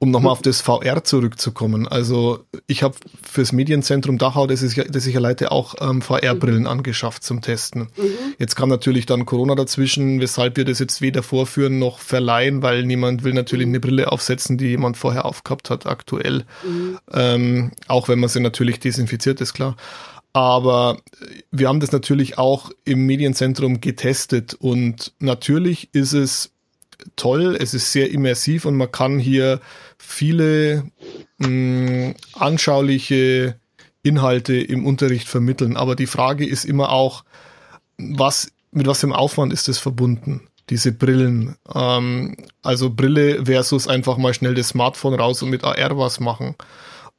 um 0.04 0.12
nochmal 0.12 0.34
auf 0.34 0.42
das 0.42 0.60
VR 0.60 1.06
zurückzukommen. 1.06 1.88
Also 1.88 2.44
ich 2.68 2.84
habe 2.84 2.94
fürs 3.24 3.54
Medienzentrum 3.54 4.18
Dachau, 4.18 4.48
das, 4.48 4.62
ist, 4.62 4.78
das 4.90 5.08
ich 5.08 5.14
ja 5.14 5.22
leite, 5.22 5.50
auch 5.54 5.76
ähm, 5.80 6.02
VR-Brillen 6.02 6.68
angeschafft 6.68 7.24
zum 7.24 7.40
Testen. 7.40 7.84
Mhm. 7.96 8.36
Jetzt 8.38 8.58
kam 8.58 8.68
natürlich 8.68 9.06
dann 9.06 9.26
Corona 9.26 9.56
dazwischen, 9.56 10.20
weshalb 10.20 10.58
wir 10.58 10.66
das 10.66 10.80
jetzt 10.80 11.02
weder 11.02 11.24
vorführen 11.24 11.80
noch 11.80 12.00
verleihen, 12.00 12.62
weil 12.62 12.84
niemand 12.84 13.24
will 13.24 13.34
natürlich 13.34 13.66
eine 13.66 13.80
Brille 13.80 14.12
aufsetzen, 14.12 14.58
die 14.58 14.68
jemand 14.68 14.98
vorher 14.98 15.24
aufgehabt 15.24 15.70
hat, 15.70 15.86
aktuell. 15.86 16.44
Mhm. 16.68 17.00
Ähm, 17.14 17.72
auch 17.88 18.10
wenn 18.10 18.20
man 18.20 18.30
sie 18.30 18.42
natürlich 18.42 18.82
desinfiziert, 18.82 19.40
ist 19.40 19.54
klar. 19.54 19.78
Aber 20.34 20.98
wir 21.52 21.70
haben 21.70 21.80
das 21.80 21.94
natürlich 21.94 22.38
auch 22.38 22.72
im 22.84 23.06
Medienzentrum 23.06 23.80
getestet 23.80 24.54
und 24.56 25.14
natürlich 25.20 25.94
ist 25.94 26.12
es 26.12 26.53
toll, 27.16 27.58
es 27.60 27.74
ist 27.74 27.92
sehr 27.92 28.12
immersiv 28.12 28.66
und 28.66 28.76
man 28.76 28.92
kann 28.92 29.20
hier 29.20 29.60
viele 29.98 30.84
mh, 31.38 31.48
mm, 31.48 32.16
anschauliche 32.34 33.56
Inhalte 34.04 34.56
im 34.56 34.86
Unterricht 34.86 35.28
vermitteln. 35.28 35.78
Aber 35.78 35.96
die 35.96 36.08
Frage 36.08 36.46
ist 36.46 36.66
immer 36.66 36.92
auch, 36.92 37.24
was, 37.98 38.52
mit 38.72 38.88
was 38.88 39.04
einem 39.04 39.14
Aufwand 39.14 39.54
ist 39.54 39.68
das 39.68 39.80
verbunden? 39.80 40.48
Diese 40.70 40.92
Brillen. 40.92 41.56
Ähm, 41.74 42.36
also 42.62 42.90
Brille 42.90 43.46
versus 43.46 43.88
einfach 43.88 44.18
mal 44.18 44.34
schnell 44.34 44.56
das 44.56 44.70
Smartphone 44.70 45.16
raus 45.16 45.42
und 45.42 45.50
mit 45.50 45.64
AR 45.64 45.98
was 45.98 46.20
machen. 46.20 46.56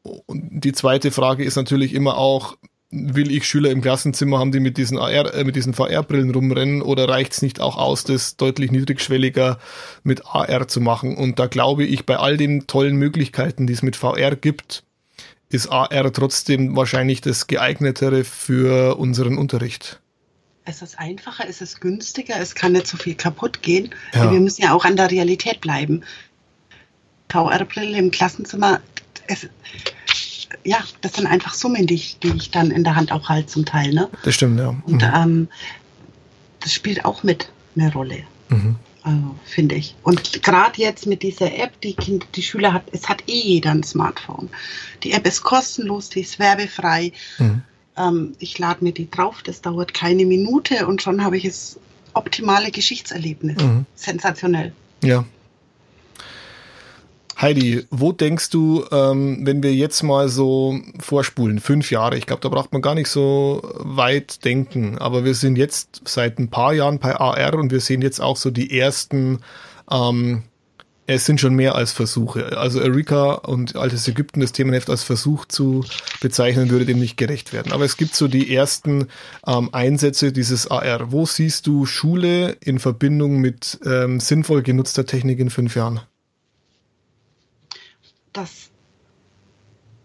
Und 0.03 0.61
die 0.61 0.73
zweite 0.73 1.11
Frage 1.11 1.45
ist 1.45 1.57
natürlich 1.57 1.95
immer 1.95 2.17
auch, 2.19 2.57
will 2.95 3.31
ich 3.31 3.47
Schüler 3.47 3.71
im 3.71 3.81
Klassenzimmer 3.81 4.39
haben, 4.39 4.53
die 4.53 4.61
mit 4.61 4.77
diesen 4.77 4.99
AR, 4.99 5.35
äh, 5.35 5.45
mit 5.45 5.57
diesen 5.57 5.75
VR-Brillen 5.75 6.31
rumrennen 6.31 6.83
oder 6.83 7.09
reicht 7.09 7.33
es 7.33 7.43
nicht 7.43 7.61
auch 7.61 7.77
aus, 7.77 8.05
das 8.05 8.37
deutlich 8.37 8.71
niedrigschwelliger 8.71 9.59
mit 10.03 10.27
AR 10.27 10.69
zu 10.69 10.81
machen? 10.81 11.17
Und 11.17 11.39
da 11.39 11.47
glaube 11.47 11.85
ich, 11.85 12.07
bei 12.07 12.17
all 12.17 12.37
den 12.37 12.67
tollen 12.67 12.97
Möglichkeiten, 12.97 13.67
die 13.67 13.73
es 13.73 13.83
mit 13.83 13.97
VR 13.97 14.37
gibt, 14.37 14.85
ist 15.49 15.69
AR 15.69 16.13
trotzdem 16.13 16.77
wahrscheinlich 16.77 17.21
das 17.21 17.47
geeignetere 17.47 18.25
für 18.25 18.97
unseren 18.97 19.39
Unterricht. 19.39 20.01
Es 20.65 20.81
ist 20.81 20.99
einfacher, 20.99 21.45
es 21.49 21.61
ist 21.61 21.81
günstiger, 21.81 22.37
es 22.41 22.55
kann 22.55 22.73
nicht 22.73 22.87
so 22.87 22.97
viel 22.97 23.15
kaputt 23.15 23.61
gehen. 23.61 23.91
Ja. 24.15 24.31
Wir 24.31 24.41
müssen 24.41 24.63
ja 24.63 24.73
auch 24.73 24.85
an 24.85 24.97
der 24.97 25.11
Realität 25.11 25.61
bleiben. 25.61 26.03
VR-Brille 27.31 27.99
im 27.99 28.11
Klassenzimmer, 28.11 28.81
es, 29.27 29.47
ja, 30.65 30.79
das 31.01 31.15
sind 31.15 31.27
einfach 31.27 31.55
Summen, 31.55 31.87
die 31.87 31.95
ich, 31.95 32.19
die 32.19 32.33
ich 32.37 32.51
dann 32.51 32.71
in 32.71 32.85
der 32.85 32.97
Hand 32.97 33.13
auch 33.13 33.29
halte 33.29 33.47
zum 33.49 33.65
Teil. 33.65 33.93
Ne? 33.93 34.09
Das 34.23 34.35
stimmt, 34.35 34.59
ja. 34.59 34.75
Und 34.87 35.03
mhm. 35.03 35.13
ähm, 35.15 35.49
das 36.61 36.73
spielt 36.73 37.05
auch 37.05 37.23
mit 37.23 37.51
eine 37.77 37.93
Rolle. 37.93 38.25
Mhm. 38.49 38.77
Also, 39.03 39.35
finde 39.45 39.75
ich. 39.75 39.95
Und 40.03 40.43
gerade 40.43 40.81
jetzt 40.81 41.07
mit 41.07 41.23
dieser 41.23 41.55
App, 41.59 41.79
die 41.83 41.95
kind, 41.95 42.27
die 42.35 42.43
Schüler 42.43 42.73
hat, 42.73 42.85
es 42.93 43.09
hat 43.09 43.23
eh 43.29 43.39
jeder 43.39 43.73
ein 43.73 43.83
Smartphone. 43.83 44.49
Die 45.03 45.13
App 45.13 45.27
ist 45.27 45.43
kostenlos, 45.43 46.09
die 46.09 46.21
ist 46.21 46.39
werbefrei. 46.39 47.13
Mhm. 47.39 47.63
Ähm, 47.97 48.33
ich 48.39 48.59
lade 48.59 48.83
mir 48.83 48.93
die 48.93 49.11
drauf, 49.11 49.43
das 49.43 49.61
dauert 49.61 49.93
keine 49.93 50.25
Minute 50.25 50.87
und 50.87 51.03
schon 51.03 51.23
habe 51.23 51.37
ich 51.37 51.45
das 51.45 51.79
optimale 52.15 52.71
Geschichtserlebnis. 52.71 53.63
Mhm. 53.63 53.85
Sensationell. 53.95 54.73
Ja, 55.03 55.27
Heidi, 57.41 57.85
wo 57.91 58.13
denkst 58.13 58.51
du, 58.51 58.85
ähm, 58.93 59.41
wenn 59.43 59.63
wir 59.63 59.75
jetzt 59.75 60.03
mal 60.03 60.29
so 60.29 60.79
vorspulen, 61.01 61.59
fünf 61.59 61.91
Jahre, 61.91 62.17
ich 62.17 62.27
glaube, 62.27 62.43
da 62.43 62.49
braucht 62.49 62.73
man 62.73 62.83
gar 62.83 62.95
nicht 62.95 63.09
so 63.09 63.63
weit 63.79 64.45
denken, 64.45 64.99
aber 64.99 65.25
wir 65.25 65.35
sind 65.35 65.57
jetzt 65.57 66.03
seit 66.05 66.39
ein 66.39 66.49
paar 66.49 66.73
Jahren 66.75 66.99
bei 66.99 67.15
AR 67.17 67.55
und 67.55 67.73
wir 67.73 67.81
sehen 67.81 68.03
jetzt 68.03 68.21
auch 68.21 68.37
so 68.37 68.51
die 68.51 68.79
ersten, 68.79 69.41
ähm, 69.91 70.45
es 71.07 71.27
sind 71.27 71.41
schon 71.41 71.55
mehr 71.55 71.75
als 71.75 71.93
Versuche. 71.93 72.57
Also 72.57 72.81
Erika 72.81 73.33
und 73.33 73.77
Altes 73.77 74.09
Ägypten, 74.09 74.41
das 74.41 74.53
Themenheft 74.53 74.89
als 74.89 75.03
Versuch 75.03 75.45
zu 75.45 75.85
bezeichnen, 76.21 76.71
würde 76.71 76.87
dem 76.87 76.99
nicht 76.99 77.17
gerecht 77.17 77.53
werden. 77.53 77.73
Aber 77.73 77.85
es 77.85 77.97
gibt 77.97 78.15
so 78.15 78.29
die 78.29 78.55
ersten 78.55 79.09
ähm, 79.47 79.69
Einsätze 79.73 80.33
dieses 80.33 80.71
AR. 80.71 81.13
Wo 81.13 81.27
siehst 81.27 81.67
du 81.67 81.85
Schule 81.85 82.57
in 82.61 82.79
Verbindung 82.79 83.39
mit 83.39 83.81
ähm, 83.85 84.21
sinnvoll 84.21 84.63
genutzter 84.63 85.05
Technik 85.05 85.41
in 85.41 85.51
fünf 85.51 85.77
Jahren? 85.77 86.01
Dass 88.35 88.71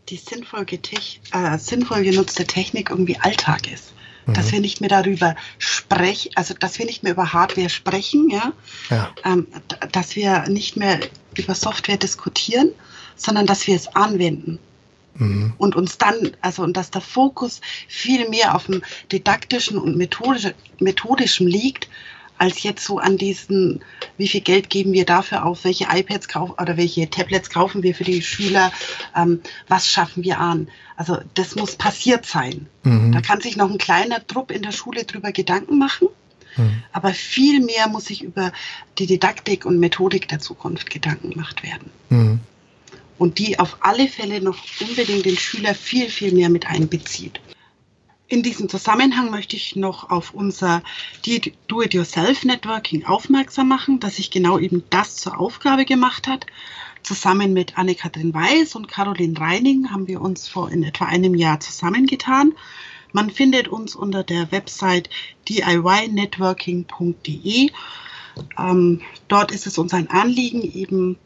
die 0.08 0.18
sinnvoll, 0.18 0.66
äh, 0.66 1.58
sinnvoll 1.58 2.04
genutzte 2.04 2.46
Technik 2.46 2.90
irgendwie 2.90 3.18
Alltag 3.20 3.72
ist. 3.72 3.94
Mhm. 4.26 4.34
Dass 4.34 4.52
wir 4.52 4.60
nicht 4.60 4.82
mehr 4.82 4.90
darüber 4.90 5.36
sprechen, 5.58 6.32
also 6.36 6.54
dass 6.54 6.80
wir 6.80 6.86
nicht 6.86 7.04
mehr 7.04 7.12
über 7.12 7.34
Hardware 7.34 7.70
sprechen, 7.70 8.30
ja, 8.30 8.54
ja. 8.90 9.14
Ähm, 9.26 9.48
dass 9.92 10.16
wir 10.16 10.48
nicht 10.48 10.78
mehr 10.78 11.00
über 11.38 11.56
Software 11.56 11.98
diskutieren, 11.98 12.72
sondern 13.16 13.46
dass 13.46 13.68
wir 13.68 13.76
es 13.76 13.88
anwenden. 13.96 14.60
Mhm. 15.16 15.54
Und 15.58 15.76
uns 15.76 15.98
dann, 15.98 16.32
also 16.42 16.64
und 16.64 16.78
dass 16.78 16.92
der 16.92 17.02
Fokus 17.02 17.62
viel 17.88 18.30
mehr 18.30 18.56
auf 18.56 18.66
dem 18.66 18.82
didaktischen 19.12 19.78
und 19.78 19.98
methodisch, 19.98 20.54
methodischen 20.80 21.48
liegt, 21.48 21.90
als 22.40 22.64
jetzt 22.64 22.84
so 22.86 23.00
an 23.00 23.18
diesen, 23.18 23.82
wie 24.18 24.28
viel 24.28 24.42
Geld 24.42 24.70
geben 24.70 24.94
wir 24.94 25.06
dafür 25.06 25.46
auf, 25.46 25.66
welche 25.66 25.88
iPads 25.92 26.30
kaufen 26.30 26.54
oder 26.54 26.78
welche 26.78 27.10
Tablets 27.10 27.50
kaufen 27.50 27.84
wir 27.84 27.94
für 27.94 28.06
die 28.06 28.22
Schüler, 28.22 28.72
ähm, 29.16 29.42
was 29.68 29.90
schaffen 29.90 30.24
wir 30.24 30.40
an. 30.40 30.70
Also 30.96 31.20
das 31.34 31.56
muss 31.56 31.76
passiert 31.76 32.26
sein. 32.26 32.68
Mhm. 32.84 33.12
Da 33.12 33.22
kann 33.22 33.42
sich 33.42 33.58
noch 33.58 33.70
ein 33.70 33.78
kleiner 33.78 34.26
Trupp 34.26 34.52
in 34.52 34.62
der 34.62 34.72
Schule 34.72 35.04
drüber 35.04 35.34
Gedanken 35.34 35.78
machen. 35.78 36.08
Mhm. 36.56 36.84
Aber 36.94 37.14
viel 37.14 37.60
mehr 37.60 37.90
muss 37.90 38.06
sich 38.06 38.24
über 38.24 38.54
die 38.98 39.06
Didaktik 39.06 39.66
und 39.66 39.78
Methodik 39.80 40.30
der 40.30 40.40
Zukunft 40.40 40.90
Gedanken 40.90 41.32
gemacht 41.32 41.62
werden. 41.62 41.92
Mhm. 42.10 42.40
Und 43.18 43.38
die 43.38 43.60
auf 43.60 43.78
alle 43.82 44.08
Fälle 44.08 44.40
noch 44.40 44.58
unbedingt 44.80 45.26
den 45.26 45.38
Schüler 45.38 45.76
viel, 45.76 46.10
viel 46.10 46.34
mehr 46.34 46.50
mit 46.50 46.68
einbezieht. 46.68 47.42
In 48.32 48.44
diesem 48.44 48.70
Zusammenhang 48.70 49.32
möchte 49.32 49.56
ich 49.56 49.76
noch 49.76 50.12
auf 50.12 50.36
unser 50.36 50.84
Do-it-yourself-Networking 51.26 53.06
aufmerksam 53.06 53.68
machen, 53.68 54.00
das 54.00 54.18
sich 54.18 54.30
genau 54.30 54.60
eben 54.60 54.84
das 54.92 55.16
zur 55.16 55.40
Aufgabe 55.40 55.84
gemacht 55.84 56.28
hat. 56.28 56.46
Zusammen 57.02 57.54
mit 57.54 57.80
Anne-Kathrin 57.80 58.32
Weiß 58.32 58.76
und 58.76 58.88
Caroline 58.88 59.40
Reining 59.40 59.90
haben 59.90 60.08
wir 60.08 60.22
uns 60.22 60.48
vor 60.48 60.70
in 60.70 60.84
etwa 60.84 61.06
einem 61.06 61.34
Jahr 61.34 61.60
zusammengetan. 61.60 62.54
Man 63.14 63.32
findet 63.32 63.68
uns 63.68 63.96
unter 63.96 64.24
der 64.24 64.52
Website 64.52 65.10
diynetworking.de. 65.48 67.72
Ähm, 68.60 69.02
dort 69.28 69.52
ist 69.52 69.66
es 69.66 69.80
uns 69.80 69.92
ein 69.96 70.12
Anliegen, 70.12 70.62
eben 70.62 71.18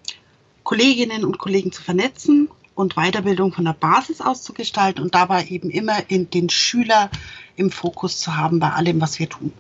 Kolleginnen 0.64 1.26
und 1.26 1.38
Kollegen 1.38 1.74
zu 1.74 1.84
vernetzen 1.84 2.48
und 2.76 2.96
Weiterbildung 2.96 3.54
von 3.54 3.66
der 3.66 3.74
Basis 3.74 4.22
aus 4.22 4.44
zu 4.44 4.54
gestalten 4.54 5.02
und 5.02 5.16
dabei 5.16 5.46
eben 5.46 5.70
immer 5.70 6.10
in 6.10 6.30
den 6.30 6.50
Schüler 6.50 7.10
im 7.56 7.70
Fokus 7.70 8.20
zu 8.20 8.36
haben 8.36 8.60
bei 8.60 8.72
allem, 8.72 9.00
was 9.02 9.20
wir 9.20 9.30
tun. 9.30 9.54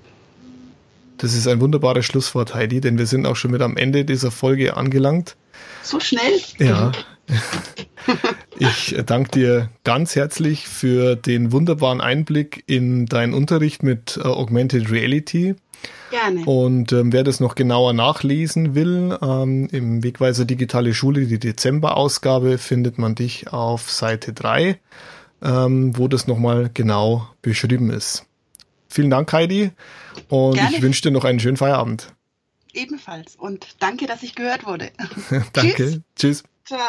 Das 1.18 1.34
ist 1.34 1.48
ein 1.48 1.62
wunderbares 1.62 2.06
Schlusswort, 2.06 2.56
Heidi, 2.56 2.82
denn 2.82 2.98
wir 2.98 3.06
sind 3.06 3.26
auch 3.26 3.36
schon 3.36 3.52
mit 3.52 3.62
am 3.62 3.78
Ende 3.78 4.04
dieser 4.04 4.32
Folge 4.32 4.76
angelangt. 4.76 5.36
So 5.84 6.00
schnell? 6.00 6.42
Ja. 6.58 6.92
Ich 8.64 8.96
danke 9.06 9.32
dir 9.32 9.70
ganz 9.84 10.16
herzlich 10.16 10.68
für 10.68 11.18
den 11.18 11.52
wunderbaren 11.52 12.00
Einblick 12.00 12.64
in 12.66 13.08
deinen 13.08 13.34
Unterricht 13.34 13.84
mit 13.84 14.18
äh, 14.18 14.22
Augmented 14.22 14.90
Reality. 14.90 15.56
Gerne. 16.12 16.46
Und 16.46 16.94
ähm, 16.94 17.12
wer 17.12 17.24
das 17.24 17.42
noch 17.42 17.56
genauer 17.56 17.92
nachlesen 17.92 18.74
will, 18.74 19.18
ähm, 19.22 19.68
im 19.72 20.02
Wegweiser 20.02 20.46
Digitale 20.46 20.94
Schule, 20.94 21.26
die 21.26 21.40
Dezember-Ausgabe, 21.40 22.58
findet 22.58 22.98
man 22.98 23.16
dich 23.16 23.52
auf 23.52 23.92
Seite 23.92 24.32
3, 24.32 24.80
ähm, 25.42 25.98
wo 25.98 26.08
das 26.08 26.28
nochmal 26.28 26.70
genau 26.74 27.28
beschrieben 27.42 27.90
ist. 27.90 28.26
Vielen 28.88 29.10
Dank, 29.10 29.34
Heidi. 29.34 29.72
Und 30.30 30.54
Gerne. 30.54 30.74
ich 30.74 30.82
wünsche 30.82 31.02
dir 31.02 31.12
noch 31.12 31.26
einen 31.26 31.40
schönen 31.40 31.58
Feierabend. 31.58 32.14
Ebenfalls. 32.74 33.36
Und 33.36 33.76
danke, 33.80 34.06
dass 34.06 34.24
ich 34.24 34.36
gehört 34.36 34.66
wurde. 34.66 34.92
danke. 35.54 36.02
Tschüss. 36.16 36.44
Tschüss. 36.44 36.44
Ciao. 36.66 36.80